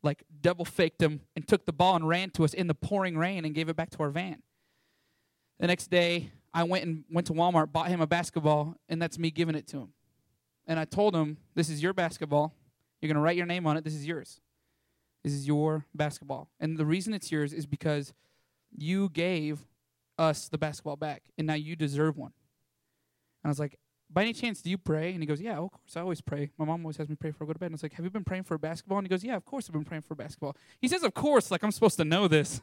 [0.04, 3.18] like double faked him and took the ball and ran to us in the pouring
[3.18, 4.44] rain and gave it back to our van.
[5.60, 9.20] The next day, I went and went to Walmart, bought him a basketball, and that's
[9.20, 9.90] me giving it to him.
[10.66, 12.56] And I told him, This is your basketball.
[13.02, 13.84] You're going to write your name on it.
[13.84, 14.40] This is yours.
[15.22, 16.50] This is your basketball.
[16.62, 18.14] And the reason it's yours is because
[18.72, 19.66] you gave
[20.18, 22.32] us the basketball back, and now you deserve one.
[23.44, 23.78] And I was like,
[24.10, 25.12] By any chance, do you pray?
[25.12, 25.98] And he goes, Yeah, of course.
[25.98, 26.52] I always pray.
[26.58, 27.66] My mom always has me pray before I go to bed.
[27.66, 28.98] And I was like, Have you been praying for a basketball?
[29.00, 30.56] And he goes, Yeah, of course I've been praying for a basketball.
[30.80, 32.62] He says, Of course, like I'm supposed to know this.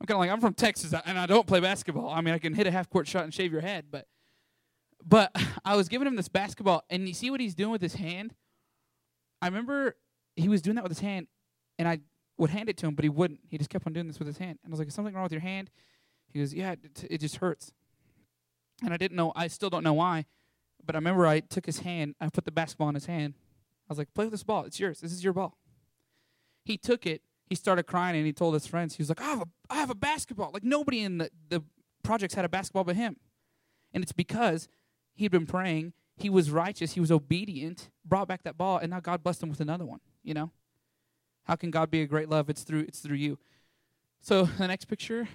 [0.00, 2.08] I'm kind of like, I'm from Texas and I don't play basketball.
[2.08, 4.06] I mean, I can hit a half court shot and shave your head, but
[5.04, 5.30] but
[5.64, 8.34] I was giving him this basketball, and you see what he's doing with his hand?
[9.40, 9.96] I remember
[10.36, 11.28] he was doing that with his hand,
[11.78, 12.00] and I
[12.36, 13.40] would hand it to him, but he wouldn't.
[13.48, 14.58] He just kept on doing this with his hand.
[14.62, 15.70] And I was like, Is something wrong with your hand?
[16.32, 17.72] He goes, Yeah, it, it just hurts.
[18.82, 20.26] And I didn't know, I still don't know why,
[20.84, 23.34] but I remember I took his hand, I put the basketball in his hand.
[23.88, 24.64] I was like, Play with this ball.
[24.64, 25.00] It's yours.
[25.00, 25.58] This is your ball.
[26.64, 29.24] He took it, he started crying, and he told his friends, He was like, I
[29.24, 30.50] have a, I have a basketball.
[30.52, 31.62] Like, nobody in the, the
[32.02, 33.16] projects had a basketball but him.
[33.92, 34.68] And it's because
[35.14, 39.00] he'd been praying, he was righteous, he was obedient, brought back that ball, and now
[39.00, 40.50] God blessed him with another one, you know?
[41.44, 42.50] How can God be a great love?
[42.50, 43.38] It's through it's through you.
[44.20, 45.26] So the next picture,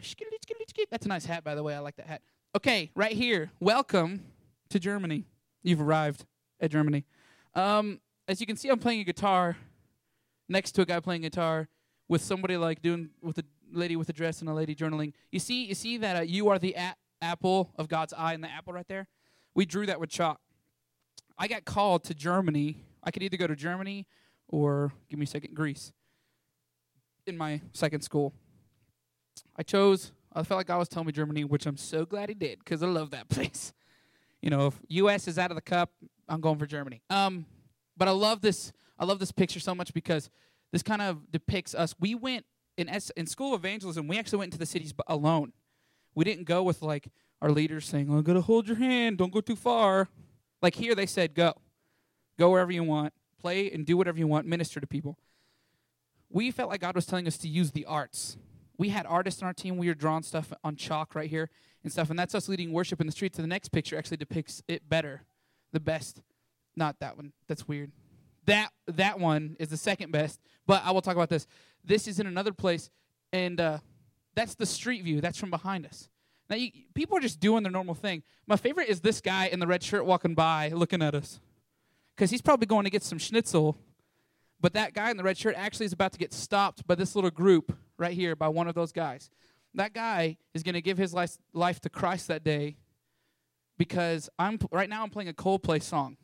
[0.92, 1.74] that's a nice hat, by the way.
[1.74, 2.22] I like that hat.
[2.56, 3.50] Okay, right here.
[3.60, 4.24] Welcome
[4.70, 5.26] to Germany.
[5.64, 6.26] You've arrived
[6.60, 7.06] at Germany.
[7.56, 9.58] Um, as you can see, I'm playing a guitar
[10.48, 11.68] next to a guy playing guitar
[12.14, 15.14] with somebody like doing with a lady with a dress and a lady journaling.
[15.32, 18.44] You see, you see that uh, you are the a- apple of God's eye, and
[18.44, 19.08] the apple right there.
[19.56, 20.40] We drew that with chalk.
[21.40, 22.84] I got called to Germany.
[23.04, 24.06] I could either go to Germany
[24.48, 25.92] or give me a second, Greece.
[27.26, 28.32] In my second school,
[29.58, 30.12] I chose.
[30.32, 32.84] I felt like God was telling me Germany, which I'm so glad He did because
[32.84, 33.74] I love that place.
[34.40, 35.28] You know, if U.S.
[35.28, 35.90] is out of the cup,
[36.30, 37.02] I'm going for Germany.
[37.10, 37.48] Um,
[37.98, 38.72] but I love this.
[39.00, 40.30] I love this picture so much because
[40.74, 41.94] this kind of depicts us.
[42.00, 42.46] We went
[42.78, 44.08] in in school evangelism.
[44.08, 45.54] We actually went into the cities alone.
[46.16, 47.10] We didn't go with like
[47.44, 49.20] our leaders saying, "Oh, gotta hold your hand.
[49.20, 50.10] Don't go too far."
[50.64, 51.54] Like here, they said, "Go,
[52.40, 55.20] go wherever you want, play and do whatever you want, minister to people."
[56.28, 58.38] We felt like God was telling us to use the arts.
[58.76, 59.78] We had artists on our team.
[59.78, 61.52] We were drawing stuff on chalk right here
[61.84, 63.38] and stuff, and that's us leading worship in the streets.
[63.38, 65.22] And the next picture actually depicts it better,
[65.72, 66.24] the best.
[66.76, 67.34] Not that one.
[67.48, 67.92] That's weird.
[68.46, 70.40] That that one is the second best.
[70.66, 71.48] But I will talk about this.
[71.84, 72.90] This is in another place,
[73.32, 73.80] and uh,
[74.36, 75.22] that's the street view.
[75.22, 76.10] That's from behind us.
[76.50, 78.24] Now, you, people are just doing their normal thing.
[78.48, 81.40] My favorite is this guy in the red shirt walking by, looking at us,
[82.16, 83.78] because he's probably going to get some schnitzel.
[84.62, 87.16] But that guy in the red shirt actually is about to get stopped by this
[87.16, 89.30] little group right here, by one of those guys.
[89.74, 92.78] That guy is going to give his life, life to Christ that day
[93.78, 96.18] because I'm right now I'm playing a Coldplay song.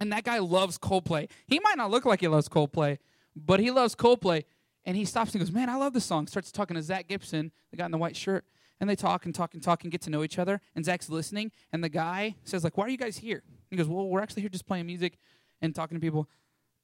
[0.00, 1.30] And that guy loves Coldplay.
[1.46, 2.98] He might not look like he loves Coldplay,
[3.36, 4.44] but he loves Coldplay.
[4.86, 6.26] And he stops and goes, Man, I love this song.
[6.26, 8.44] Starts talking to Zach Gibson, the guy in the white shirt.
[8.80, 10.58] And they talk and talk and talk and get to know each other.
[10.74, 11.52] And Zach's listening.
[11.70, 13.42] And the guy says, like, why are you guys here?
[13.68, 15.18] He goes, Well, we're actually here just playing music
[15.60, 16.28] and talking to people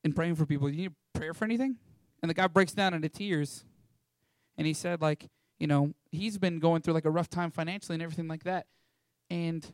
[0.05, 0.69] and praying for people.
[0.69, 1.77] You need prayer for anything?
[2.23, 3.65] And the guy breaks down into tears.
[4.57, 7.95] And he said, like, you know, he's been going through like a rough time financially
[7.95, 8.67] and everything like that.
[9.31, 9.67] And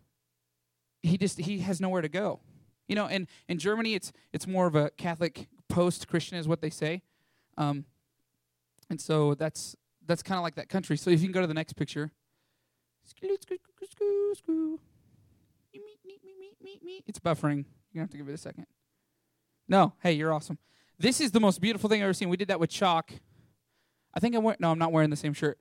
[1.02, 2.40] he just he has nowhere to go.
[2.88, 6.60] You know, and in Germany it's it's more of a Catholic post Christian is what
[6.60, 7.02] they say.
[7.56, 7.84] Um,
[8.90, 10.96] and so that's that's kind of like that country.
[10.96, 12.12] So if you can go to the next picture.
[17.06, 17.64] It's buffering.
[17.92, 18.66] You're gonna have to give it a second.
[19.68, 20.58] No, hey, you're awesome.
[20.98, 22.28] This is the most beautiful thing I've ever seen.
[22.28, 23.10] We did that with chalk.
[24.14, 24.58] I think I'm wearing.
[24.60, 25.58] No, I'm not wearing the same shirt.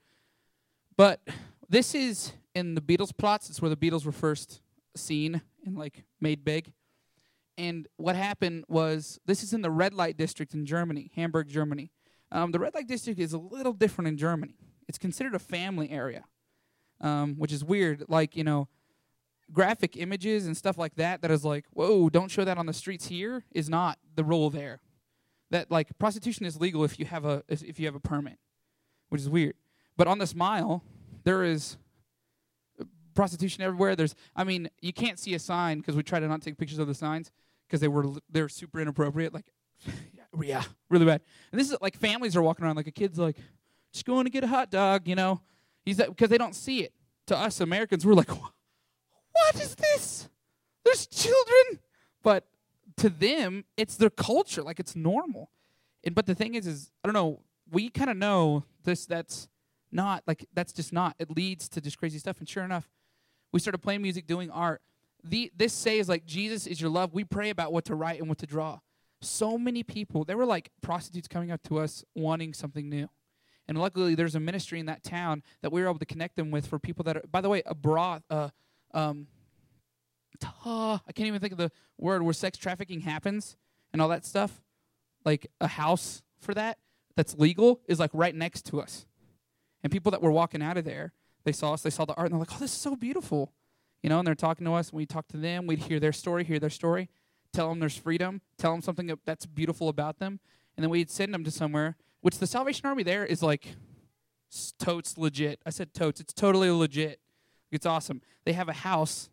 [0.98, 1.22] But
[1.70, 3.50] this is in the Beatles Platz.
[3.50, 4.62] It's where the Beatles were first
[4.96, 6.74] seen and like made big.
[7.62, 11.92] And what happened was this is in the red light district in Germany, Hamburg, Germany.
[12.32, 14.56] Um, the red light district is a little different in Germany.
[14.88, 16.24] It's considered a family area,
[17.02, 18.06] um, which is weird.
[18.08, 18.68] Like you know,
[19.54, 21.22] graphic images and stuff like that.
[21.22, 23.44] That is like, whoa, don't show that on the streets here.
[23.52, 24.82] Is not the rule there.
[25.52, 28.40] That like prostitution is legal if you have a if you have a permit,
[29.10, 29.54] which is weird.
[29.98, 30.84] But on this mile,
[31.26, 31.78] there is
[33.14, 33.96] prostitution everywhere.
[33.96, 36.80] There's, I mean, you can't see a sign because we try to not take pictures
[36.80, 37.30] of the signs
[37.72, 39.34] because they were they're super inappropriate.
[39.34, 39.46] Like,
[40.42, 41.22] yeah, really bad.
[41.52, 43.38] And this is like families are walking around like a kid's like,
[43.94, 45.40] just going to get a hot dog, you know.
[45.86, 46.94] He's because they don't see it.
[47.28, 50.28] To us Americans, we're like, what is this?
[50.84, 51.80] There's children,
[52.24, 52.46] but
[52.98, 54.64] to them, it's their culture.
[54.64, 55.50] Like it's normal.
[56.04, 57.42] And but the thing is, is I don't know.
[57.72, 59.06] We kind of know this.
[59.06, 59.48] That's
[59.94, 61.16] not like that's just not.
[61.20, 62.40] It leads to just crazy stuff.
[62.40, 62.90] And sure enough,
[63.54, 64.82] we started playing music, doing art.
[65.24, 67.14] The this says like Jesus is your love.
[67.14, 68.80] We pray about what to write and what to draw.
[69.22, 70.24] So many people.
[70.24, 73.10] There were like prostitutes coming up to us wanting something new.
[73.68, 76.52] And luckily, there's a ministry in that town that we were able to connect them
[76.52, 78.50] with for people that are, by the way, a broth, uh,
[78.94, 79.28] um,
[80.66, 83.56] I can't even think of the word where sex trafficking happens
[83.94, 84.62] and all that stuff.
[85.24, 86.80] Like a house for that
[87.16, 89.06] that's legal is like right next to us.
[89.84, 92.28] And people that were walking out of there, they saw us, they saw the art,
[92.28, 93.52] and they're like, oh, this is so beautiful.
[94.02, 96.12] You know, and they're talking to us, and we talk to them, we'd hear their
[96.12, 97.10] story, hear their story,
[97.54, 100.40] tell them there's freedom, tell them something that's beautiful about them,
[100.76, 103.76] and then we'd send them to somewhere, which the Salvation Army there is like
[104.80, 105.62] totes legit.
[105.66, 107.20] I said totes, it's totally legit.
[107.72, 108.22] It's awesome.
[108.46, 109.30] They have a house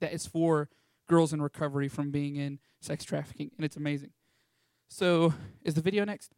[0.00, 0.68] that is for
[1.08, 4.10] girls in recovery from being in sex trafficking, and it's amazing.
[4.88, 6.32] So, is the video next?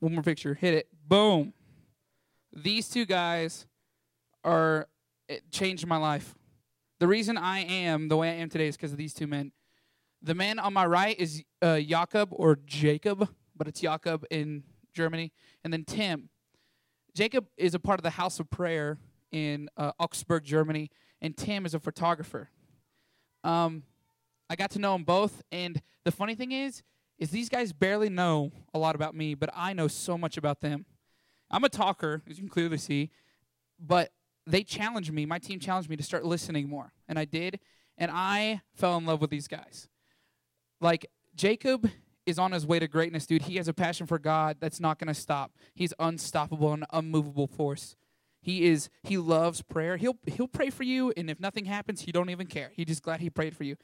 [0.00, 0.54] One more picture.
[0.54, 0.88] Hit it.
[1.06, 1.52] Boom.
[2.52, 3.66] These two guys
[4.44, 4.88] are
[5.30, 6.34] it changed my life.
[6.98, 9.52] The reason I am the way I am today is because of these two men.
[10.20, 15.32] The man on my right is uh, Jakob or Jacob, but it's Jakob in Germany,
[15.62, 16.28] and then Tim.
[17.14, 18.98] Jacob is a part of the House of Prayer
[19.30, 20.90] in uh, Augsburg, Germany,
[21.22, 22.50] and Tim is a photographer.
[23.44, 23.84] Um,
[24.50, 26.82] I got to know them both, and the funny thing is,
[27.18, 30.60] is these guys barely know a lot about me, but I know so much about
[30.60, 30.86] them.
[31.50, 33.10] I'm a talker, as you can clearly see,
[33.78, 34.12] but
[34.46, 35.26] they challenged me.
[35.26, 37.60] My team challenged me to start listening more, and I did,
[37.98, 39.88] and I fell in love with these guys.
[40.80, 41.90] Like Jacob
[42.26, 43.42] is on his way to greatness, dude.
[43.42, 45.52] He has a passion for God that's not going to stop.
[45.74, 47.96] He's unstoppable and unmovable force.
[48.42, 49.98] He is he loves prayer.
[49.98, 52.70] He'll he'll pray for you and if nothing happens, he don't even care.
[52.74, 53.76] He's just glad he prayed for you.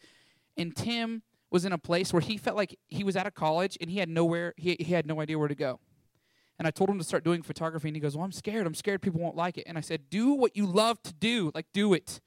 [0.57, 3.77] And Tim was in a place where he felt like he was out of college
[3.81, 5.81] and he had nowhere he, he had no idea where to go.
[6.59, 8.67] And I told him to start doing photography and he goes, "Well, I'm scared.
[8.67, 11.51] I'm scared people won't like it." And I said, "Do what you love to do.
[11.55, 12.21] Like do it.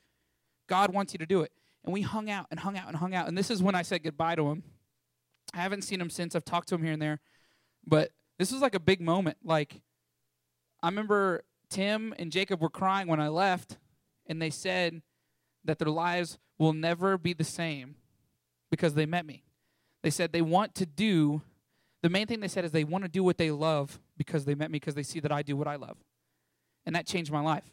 [0.67, 1.51] God wants you to do it."
[1.84, 3.27] And we hung out and hung out and hung out.
[3.27, 4.63] And this is when I said goodbye to him.
[5.53, 6.36] I haven't seen him since.
[6.36, 7.21] I've talked to him here and there.
[7.86, 9.38] But this was like a big moment.
[9.43, 9.82] Like
[10.82, 13.77] I remember Tim and Jacob were crying when I left
[14.27, 15.01] and they said
[15.65, 17.95] that their lives will never be the same
[18.69, 19.43] because they met me.
[20.03, 21.41] They said they want to do,
[22.01, 24.53] the main thing they said is they want to do what they love because they
[24.53, 25.97] met me, because they see that I do what I love.
[26.86, 27.63] And that changed my life.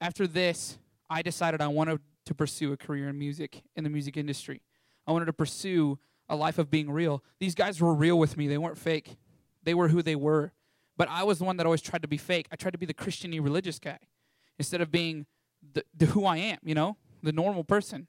[0.00, 0.76] After this,
[1.08, 4.60] I decided I wanted to pursue a career in music, in the music industry.
[5.06, 7.22] I wanted to pursue a life of being real.
[7.38, 8.48] These guys were real with me.
[8.48, 9.16] They weren't fake.
[9.62, 10.52] They were who they were.
[10.96, 12.48] But I was the one that always tried to be fake.
[12.50, 13.98] I tried to be the Christiany religious guy
[14.58, 15.26] instead of being
[15.72, 18.08] the, the who I am, you know, the normal person,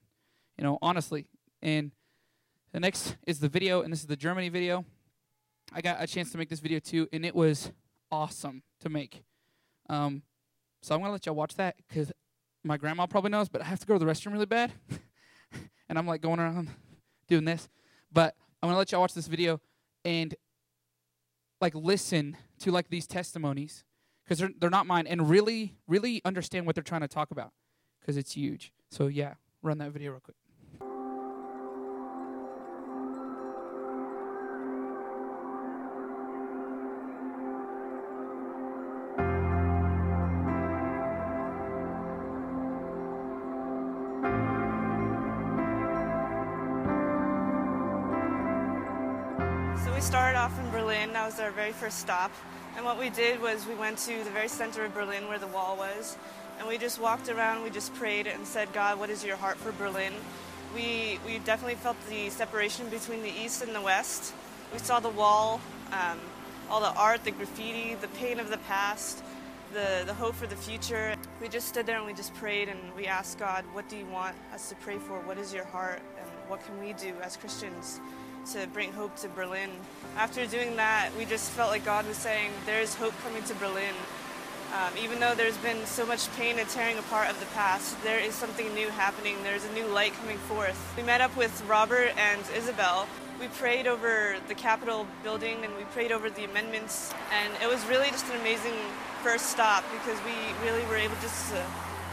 [0.57, 1.27] you know, honestly.
[1.61, 1.91] And
[2.71, 4.85] the next is the video, and this is the Germany video.
[5.71, 7.71] I got a chance to make this video too, and it was
[8.11, 9.23] awesome to make.
[9.89, 10.23] Um,
[10.81, 12.11] so I'm gonna let y'all watch that because
[12.63, 14.71] my grandma probably knows, but I have to go to the restroom really bad,
[15.89, 16.69] and I'm like going around
[17.27, 17.69] doing this.
[18.11, 19.61] But I'm gonna let y'all watch this video
[20.05, 20.35] and
[21.61, 23.83] like listen to like these testimonies
[24.23, 27.51] because they're they're not mine, and really really understand what they're trying to talk about
[27.99, 28.71] because it's huge.
[28.91, 30.35] So yeah, run that video real quick.
[51.03, 51.13] Berlin.
[51.13, 52.31] That was our very first stop.
[52.77, 55.47] And what we did was we went to the very center of Berlin where the
[55.47, 56.17] wall was.
[56.59, 59.57] And we just walked around, we just prayed and said, God, what is your heart
[59.57, 60.13] for Berlin?
[60.73, 64.33] We, we definitely felt the separation between the East and the West.
[64.71, 65.59] We saw the wall,
[65.91, 66.19] um,
[66.69, 69.23] all the art, the graffiti, the pain of the past,
[69.73, 71.15] the, the hope for the future.
[71.41, 74.05] We just stood there and we just prayed and we asked God, what do you
[74.05, 75.19] want us to pray for?
[75.21, 76.01] What is your heart?
[76.17, 77.99] And what can we do as Christians
[78.51, 79.69] to bring hope to Berlin?
[80.17, 83.55] After doing that, we just felt like God was saying, there is hope coming to
[83.55, 83.93] Berlin.
[84.73, 88.19] Um, even though there's been so much pain and tearing apart of the past, there
[88.19, 89.35] is something new happening.
[89.43, 90.93] There's a new light coming forth.
[90.97, 93.07] We met up with Robert and Isabel.
[93.39, 97.13] We prayed over the Capitol building and we prayed over the amendments.
[97.31, 98.73] And it was really just an amazing
[99.21, 100.33] first stop because we
[100.65, 101.63] really were able just to,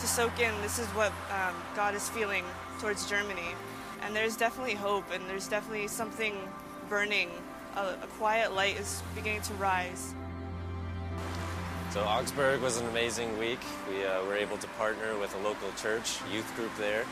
[0.01, 2.45] to soak in this is what um, God is feeling
[2.79, 3.55] towards Germany.
[4.03, 6.35] And there's definitely hope and there's definitely something
[6.89, 7.31] burning.
[7.77, 10.15] A, a quiet light is beginning to rise.
[11.91, 13.61] So Augsburg was an amazing week.
[13.89, 17.05] We uh, were able to partner with a local church youth group there.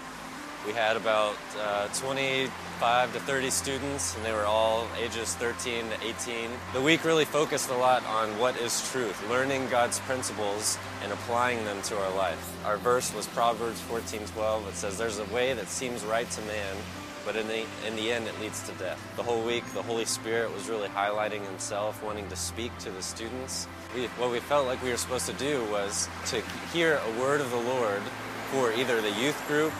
[0.66, 6.06] We had about uh, 25 to 30 students, and they were all ages 13 to
[6.06, 6.50] 18.
[6.72, 11.64] The week really focused a lot on what is truth, learning God's principles and applying
[11.64, 12.66] them to our life.
[12.66, 14.66] Our verse was Proverbs 14:12.
[14.68, 16.76] It says, "There's a way that seems right to man,
[17.24, 20.04] but in the in the end, it leads to death." The whole week, the Holy
[20.04, 23.68] Spirit was really highlighting Himself, wanting to speak to the students.
[23.94, 26.42] We, what we felt like we were supposed to do was to
[26.72, 28.02] hear a word of the Lord
[28.50, 29.72] for either the youth group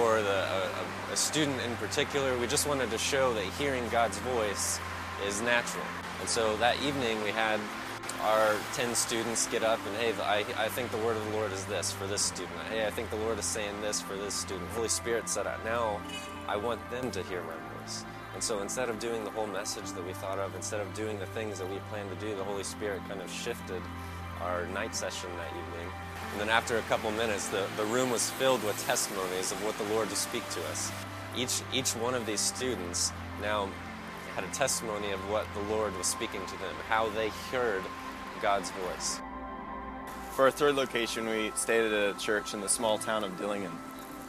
[0.00, 2.36] or the, a, a student in particular.
[2.38, 4.78] We just wanted to show that hearing God's voice
[5.26, 5.84] is natural.
[6.20, 7.60] And so that evening we had
[8.22, 11.52] our 10 students get up and, hey, I, I think the word of the Lord
[11.52, 12.58] is this for this student.
[12.70, 14.68] Hey, I think the Lord is saying this for this student.
[14.70, 16.00] Holy Spirit said, now
[16.48, 18.04] I want them to hear my voice.
[18.34, 21.18] And so instead of doing the whole message that we thought of, instead of doing
[21.18, 23.82] the things that we planned to do, the Holy Spirit kind of shifted
[24.42, 25.92] our night session that evening.
[26.32, 29.76] And then after a couple minutes, the, the room was filled with testimonies of what
[29.78, 30.92] the Lord would speak to us.
[31.36, 33.68] Each, each one of these students now
[34.34, 37.82] had a testimony of what the Lord was speaking to them, how they heard
[38.42, 39.20] God's voice.
[40.32, 43.72] For our third location, we stayed at a church in the small town of Dillingen.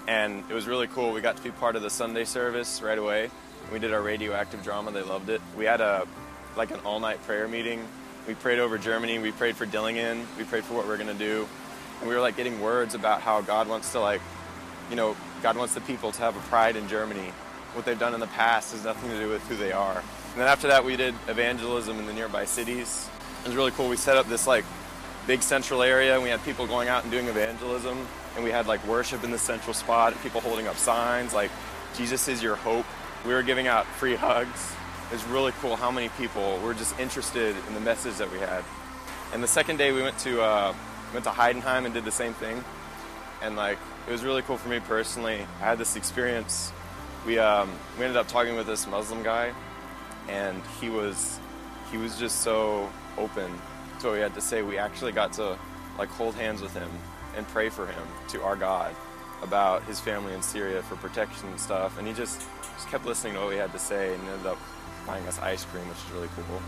[0.08, 1.12] And it was really cool.
[1.12, 3.30] We got to be part of the Sunday service right away.
[3.74, 4.92] We did our radioactive drama.
[4.92, 5.42] They loved it.
[5.58, 6.08] We had a
[6.56, 7.86] like an all-night prayer meeting.
[8.26, 9.20] We prayed over Germany.
[9.20, 10.26] We prayed for Dillingen.
[10.38, 11.48] We prayed for what we we're gonna do.
[12.00, 14.22] And we were like getting words about how God wants to like,
[14.90, 17.32] you know, God wants the people to have a pride in Germany.
[17.74, 19.98] What they've done in the past has nothing to do with who they are.
[19.98, 23.10] And then after that, we did evangelism in the nearby cities.
[23.44, 23.90] It was really cool.
[23.90, 24.66] We set up this like
[25.26, 27.98] big central area, and we had people going out and doing evangelism.
[28.36, 31.52] And we had like worship in the central spot, people holding up signs like
[31.96, 32.86] "Jesus is your hope."
[33.26, 34.74] We were giving out free hugs.
[35.10, 38.40] It was really cool how many people were just interested in the message that we
[38.40, 38.64] had.
[39.34, 40.74] And the second day, we went to uh,
[41.14, 42.64] went to Heidenheim and did the same thing.
[43.42, 43.78] And like
[44.08, 45.46] it was really cool for me personally.
[45.62, 46.72] I had this experience.
[47.26, 49.54] We um, we ended up talking with this Muslim guy,
[50.28, 51.40] and he was
[51.92, 53.52] he was just so open
[54.00, 54.62] to what we had to say.
[54.62, 55.58] We actually got to
[55.98, 56.90] like hold hands with him
[57.36, 58.96] and pray for him to our God
[59.44, 61.98] about his family in Syria for protection and stuff.
[61.98, 62.42] And he just
[62.76, 64.58] just kept listening to what we had to say and ended up
[65.06, 66.62] buying us ice cream, which is really cool.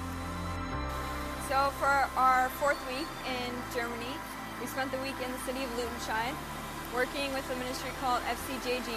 [1.50, 4.14] So for our fourth week in Germany,
[4.60, 6.34] we spent the week in the city of Lüdenscheid,
[6.94, 8.90] working with a ministry called FCJG.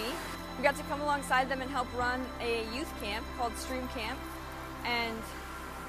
[0.57, 4.19] We got to come alongside them and help run a youth camp called Stream Camp.
[4.85, 5.17] And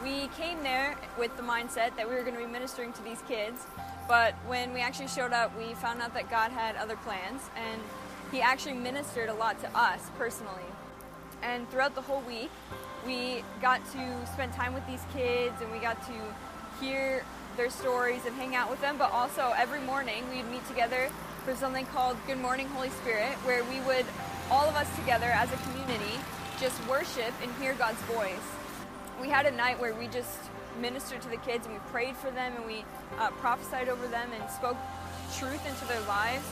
[0.02, 3.20] we came there with the mindset that we were going to be ministering to these
[3.26, 3.66] kids.
[4.06, 7.80] But when we actually showed up, we found out that God had other plans, and
[8.30, 10.62] He actually ministered a lot to us personally.
[11.42, 12.50] And throughout the whole week,
[13.06, 16.12] we got to spend time with these kids and we got to
[16.80, 17.22] hear
[17.56, 18.96] their stories and hang out with them.
[18.98, 21.10] But also, every morning, we'd meet together
[21.44, 24.06] for something called Good Morning Holy Spirit, where we would,
[24.50, 26.18] all of us together as a community,
[26.60, 28.46] just worship and hear God's voice.
[29.20, 30.38] We had a night where we just
[30.80, 32.84] ministered to the kids and we prayed for them and we
[33.18, 34.76] uh, prophesied over them and spoke
[35.38, 36.44] truth into their lives.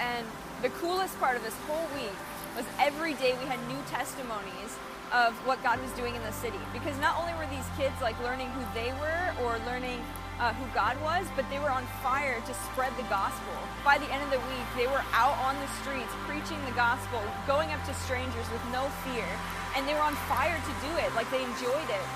[0.00, 0.26] And
[0.62, 2.16] the coolest part of this whole week
[2.56, 4.76] was every day we had new testimonies
[5.12, 6.58] of what God was doing in the city.
[6.72, 10.00] Because not only were these kids like learning who they were or learning
[10.38, 13.56] uh, who God was, but they were on fire to spread the gospel.
[13.84, 17.20] By the end of the week, they were out on the streets preaching the gospel,
[17.46, 19.26] going up to strangers with no fear,
[19.74, 21.14] and they were on fire to do it.
[21.14, 22.06] Like they enjoyed it.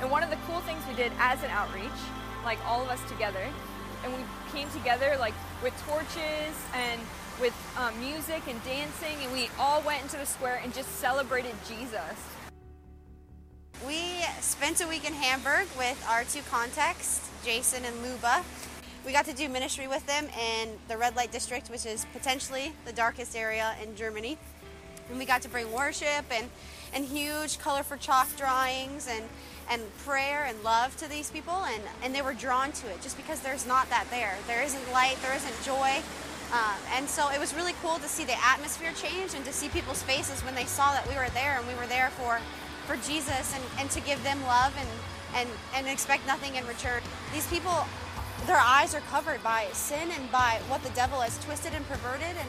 [0.00, 2.00] And one of the cool things we did as an outreach,
[2.44, 3.46] like all of us together,
[4.04, 4.20] and we
[4.52, 7.00] came together like with torches and
[7.40, 11.54] with um, music and dancing, and we all went into the square and just celebrated
[11.66, 12.31] Jesus.
[13.86, 13.98] We
[14.40, 18.44] spent a week in Hamburg with our two contacts, Jason and Luba.
[19.04, 22.72] We got to do ministry with them in the red light district, which is potentially
[22.84, 24.38] the darkest area in Germany.
[25.10, 26.48] And we got to bring worship and,
[26.94, 29.24] and huge colorful chalk drawings and,
[29.68, 33.16] and prayer and love to these people, and, and they were drawn to it just
[33.16, 34.36] because there's not that there.
[34.46, 36.02] There isn't light, there isn't joy.
[36.52, 39.68] Um, and so it was really cool to see the atmosphere change and to see
[39.70, 42.38] people's faces when they saw that we were there and we were there for,
[42.86, 44.88] for Jesus and, and to give them love and,
[45.36, 47.02] and, and expect nothing in return.
[47.32, 47.86] These people,
[48.46, 52.36] their eyes are covered by sin and by what the devil has twisted and perverted
[52.38, 52.48] and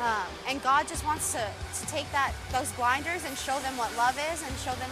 [0.00, 3.94] um, and God just wants to, to take that those blinders and show them what
[3.96, 4.90] love is and show them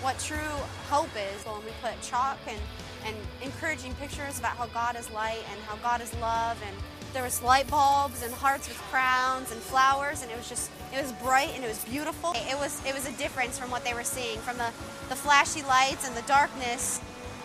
[0.00, 0.54] what true
[0.90, 1.42] hope is.
[1.44, 2.60] When we put chalk and,
[3.04, 6.76] and encouraging pictures about how God is light and how God is love and
[7.12, 11.02] there was light bulbs and hearts with crowns and flowers and it was just it
[11.02, 12.32] was bright and it was beautiful.
[12.34, 14.70] It was it was a difference from what they were seeing from the,
[15.08, 17.00] the flashy lights and the darkness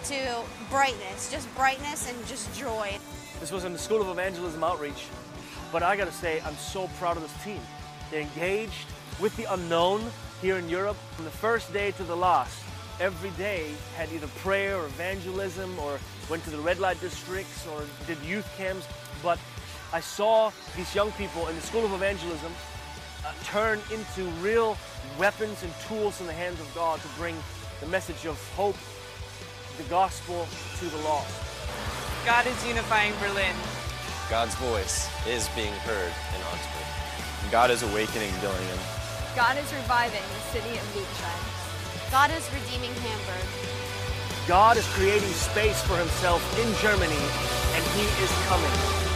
[0.06, 2.98] to brightness, just brightness and just joy.
[3.40, 5.08] This was in the School of Evangelism Outreach,
[5.72, 7.60] but I gotta say, I'm so proud of this team.
[8.12, 8.86] They engaged
[9.20, 10.04] with the unknown
[10.42, 12.64] here in Europe from the first day to the last.
[13.00, 17.84] Every day had either prayer or evangelism or went to the red light districts or
[18.06, 18.88] did youth camps,
[19.24, 19.40] but
[19.92, 22.52] I saw these young people in the School of Evangelism
[23.26, 24.78] uh, turn into real
[25.18, 27.36] weapons and tools in the hands of God to bring
[27.80, 28.78] the message of hope,
[29.78, 30.48] the gospel
[30.80, 31.34] to the lost.
[32.26, 33.56] God is unifying Berlin.
[34.30, 37.52] God's voice is being heard in Augsburg.
[37.52, 38.80] God is awakening Dillingen.
[39.36, 42.12] God is reviving the city of Lüdenscheid.
[42.12, 43.48] God is redeeming Hamburg.
[44.48, 47.24] God is creating space for himself in Germany,
[47.76, 49.09] and he is coming.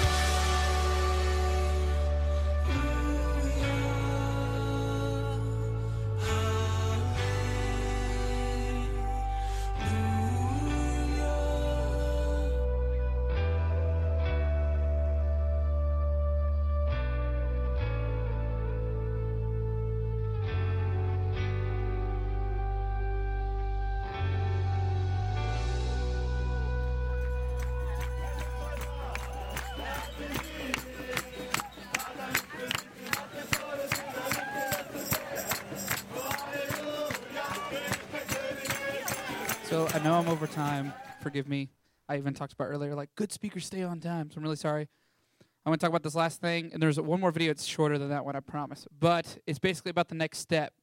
[40.03, 40.93] Know I'm over time.
[41.21, 41.69] Forgive me.
[42.09, 44.29] I even talked about earlier, like good speakers stay on time.
[44.29, 44.89] So I'm really sorry.
[45.65, 47.51] I want to talk about this last thing, and there's one more video.
[47.51, 48.85] It's shorter than that one, I promise.
[48.99, 50.73] But it's basically about the next step.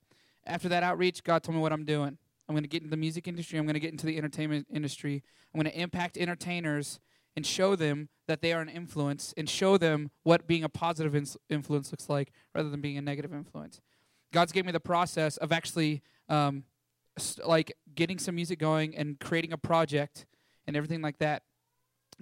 [0.46, 2.16] After that outreach, God told me what I'm doing.
[2.48, 3.58] I'm going to get into the music industry.
[3.58, 5.22] I'm going to get into the entertainment industry.
[5.54, 6.98] I'm going to impact entertainers
[7.36, 11.14] and show them that they are an influence and show them what being a positive
[11.14, 13.82] ins- influence looks like rather than being a negative influence.
[14.32, 16.64] God's gave me the process of actually um,
[17.44, 20.26] like getting some music going and creating a project
[20.66, 21.42] and everything like that.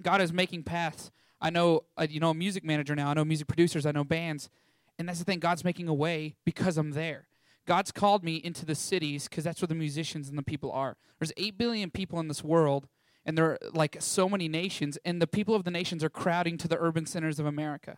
[0.01, 1.11] God is making paths.
[1.41, 3.09] I know, uh, you know, a music manager now.
[3.09, 3.85] I know music producers.
[3.85, 4.49] I know bands,
[4.97, 5.39] and that's the thing.
[5.39, 7.27] God's making a way because I'm there.
[7.65, 10.97] God's called me into the cities because that's where the musicians and the people are.
[11.19, 12.87] There's eight billion people in this world,
[13.25, 16.57] and there are like so many nations, and the people of the nations are crowding
[16.57, 17.97] to the urban centers of America,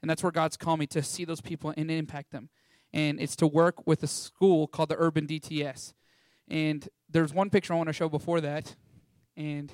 [0.00, 2.48] and that's where God's called me to see those people and impact them.
[2.92, 5.92] And it's to work with a school called the Urban DTS.
[6.48, 8.74] And there's one picture I want to show before that,
[9.36, 9.72] and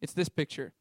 [0.00, 0.72] it's this picture.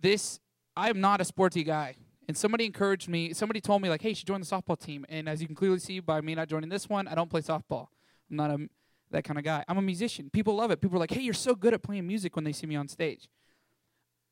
[0.00, 0.40] This,
[0.76, 1.96] I am not a sporty guy.
[2.28, 5.06] And somebody encouraged me, somebody told me, like, hey, you should join the softball team.
[5.08, 7.40] And as you can clearly see by me not joining this one, I don't play
[7.40, 7.88] softball.
[8.30, 8.68] I'm not a,
[9.10, 9.64] that kind of guy.
[9.66, 10.28] I'm a musician.
[10.30, 10.82] People love it.
[10.82, 12.86] People are like, hey, you're so good at playing music when they see me on
[12.86, 13.28] stage.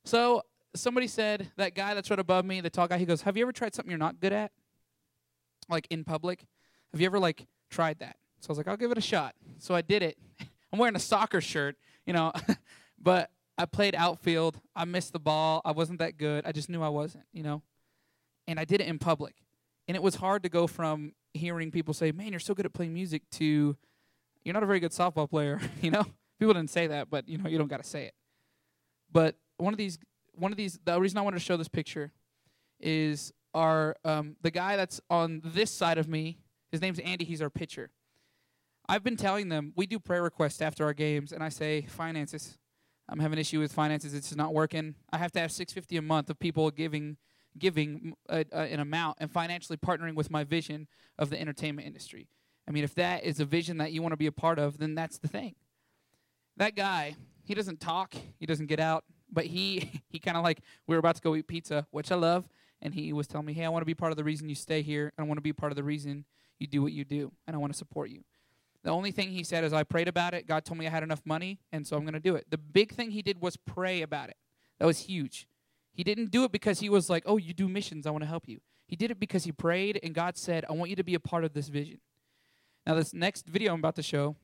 [0.05, 0.43] So
[0.75, 3.43] somebody said, that guy that's right above me, the tall guy, he goes, have you
[3.43, 4.53] ever tried something you're not good at?
[5.71, 6.45] Like in public?
[6.93, 8.17] Have you ever, like, tried that.
[8.47, 9.35] So I was like, I'll give it a shot.
[9.59, 10.17] So I did it.
[10.73, 11.75] I'm wearing a soccer shirt,
[12.07, 12.33] you know,
[13.03, 14.61] but I played outfield.
[14.77, 15.63] I missed the ball.
[15.65, 16.47] I wasn't that good.
[16.47, 17.63] I just knew I wasn't, you know.
[18.47, 19.35] And I did it in public.
[19.89, 22.73] And it was hard to go from hearing people say, "Man, you're so good at
[22.73, 23.77] playing music," to
[24.45, 26.05] "You're not a very good softball player," you know.
[26.39, 28.15] People didn't say that, but you know, you don't got to say it.
[29.11, 29.99] But one of these,
[30.35, 32.13] one of these, the reason I wanted to show this picture
[32.79, 36.39] is our um, the guy that's on this side of me.
[36.71, 37.25] His name's Andy.
[37.25, 37.91] He's our pitcher.
[38.89, 42.57] I've been telling them we do prayer requests after our games, and I say finances.
[43.09, 44.15] I'm having an issue with finances.
[44.15, 44.95] It's not working.
[45.13, 47.17] I have to have 650 a month of people giving
[47.59, 50.87] giving a, a, an amount and financially partnering with my vision
[51.19, 52.29] of the entertainment industry.
[52.69, 54.77] I mean, if that is a vision that you want to be a part of,
[54.77, 55.55] then that's the thing.
[56.59, 60.61] That guy, he doesn't talk, he doesn't get out, but he he kind of like
[60.87, 62.49] we were about to go eat pizza, which I love,
[62.83, 64.55] and he was telling me, "Hey, I want to be part of the reason you
[64.55, 65.13] stay here.
[65.17, 66.25] And I want to be part of the reason
[66.59, 68.23] you do what you do, and I want to support you."
[68.87, 70.47] The only thing he said is, I prayed about it.
[70.47, 72.47] God told me I had enough money, and so I'm going to do it.
[72.51, 74.37] The big thing he did was pray about it.
[74.79, 75.49] That was huge.
[75.93, 78.07] He didn't do it because he was like, oh, you do missions.
[78.07, 78.61] I want to help you.
[78.87, 81.19] He did it because he prayed, and God said, I want you to be a
[81.21, 81.99] part of this vision.
[82.87, 84.37] Now, this next video I'm about to show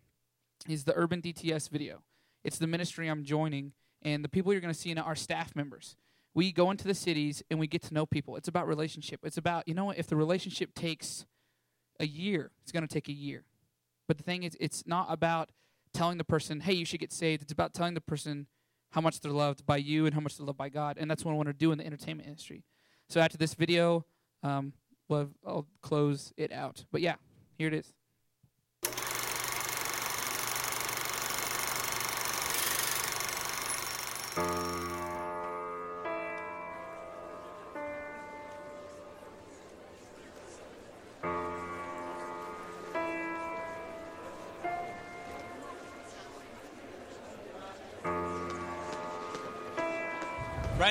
[0.68, 2.02] is the Urban DTS video.
[2.42, 3.70] It's the ministry I'm joining,
[4.02, 5.94] and the people you're going to see are staff members.
[6.34, 8.34] We go into the cities and we get to know people.
[8.34, 9.20] It's about relationship.
[9.22, 11.26] It's about, you know what, if the relationship takes
[12.00, 13.44] a year, it's going to take a year.
[14.12, 15.52] But the thing is, it's not about
[15.94, 17.40] telling the person, hey, you should get saved.
[17.42, 18.46] It's about telling the person
[18.90, 20.98] how much they're loved by you and how much they're loved by God.
[21.00, 22.62] And that's what I want to do in the entertainment industry.
[23.08, 24.04] So after this video,
[24.42, 24.74] um,
[25.08, 26.84] we'll, I'll close it out.
[26.92, 27.14] But yeah,
[27.56, 27.94] here it is.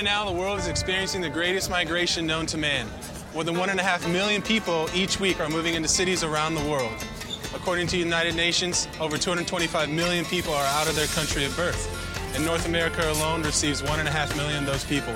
[0.01, 2.87] Right now, the world is experiencing the greatest migration known to man.
[3.35, 6.55] More than one and a half million people each week are moving into cities around
[6.55, 7.05] the world.
[7.53, 11.55] According to the United Nations, over 225 million people are out of their country of
[11.55, 11.85] birth.
[12.35, 15.13] And North America alone receives one and a half million of those people.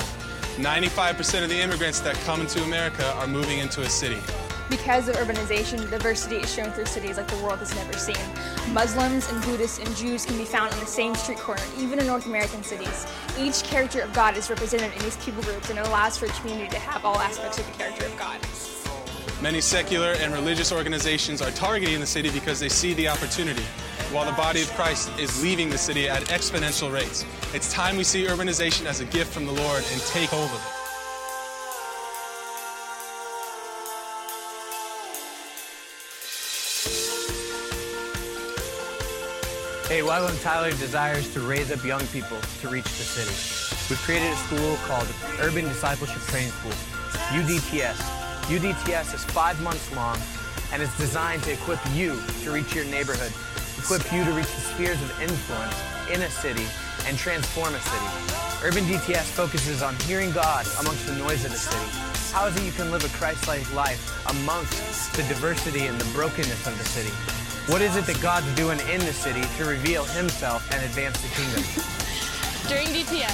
[0.58, 4.20] 95% of the immigrants that come into America are moving into a city.
[4.70, 8.18] Because of urbanization, diversity is shown through cities like the world has never seen.
[8.74, 12.08] Muslims and Buddhists and Jews can be found on the same street corner, even in
[12.08, 13.06] North American cities.
[13.38, 16.30] Each character of God is represented in these people groups, and it allows for a
[16.30, 18.40] community to have all aspects of the character of God.
[19.40, 23.62] Many secular and religious organizations are targeting the city because they see the opportunity,
[24.12, 27.24] while the body of Christ is leaving the city at exponential rates.
[27.54, 30.50] It's time we see urbanization as a gift from the Lord and take hold
[39.96, 43.32] Hey, YWAM Tyler desires to raise up young people to reach the city.
[43.90, 45.08] We've created a school called
[45.40, 46.74] Urban Discipleship Training School,
[47.32, 47.96] UDTS.
[48.52, 50.18] UDTS is five months long
[50.74, 53.32] and it's designed to equip you to reach your neighborhood,
[53.80, 55.80] equip you to reach the spheres of influence
[56.12, 56.68] in a city
[57.08, 58.68] and transform a city.
[58.68, 61.90] Urban DTS focuses on hearing God amongst the noise of the city.
[62.34, 66.68] How is it you can live a Christ-like life amongst the diversity and the brokenness
[66.68, 67.45] of the city?
[67.66, 71.34] What is it that God's doing in the city to reveal himself and advance the
[71.34, 71.66] kingdom?
[72.70, 73.26] During DTS,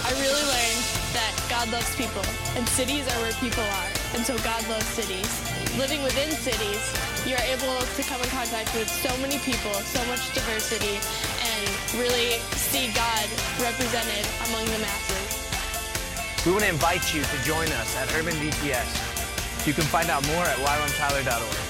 [0.00, 0.80] I really learned
[1.12, 2.24] that God loves people,
[2.56, 5.28] and cities are where people are, and so God loves cities.
[5.76, 6.80] Living within cities,
[7.28, 10.96] you're able to come in contact with so many people, so much diversity,
[11.44, 11.64] and
[12.00, 13.28] really see God
[13.60, 15.36] represented among the masses.
[16.48, 19.68] We want to invite you to join us at Urban DTS.
[19.68, 21.69] You can find out more at ywamtyler.org.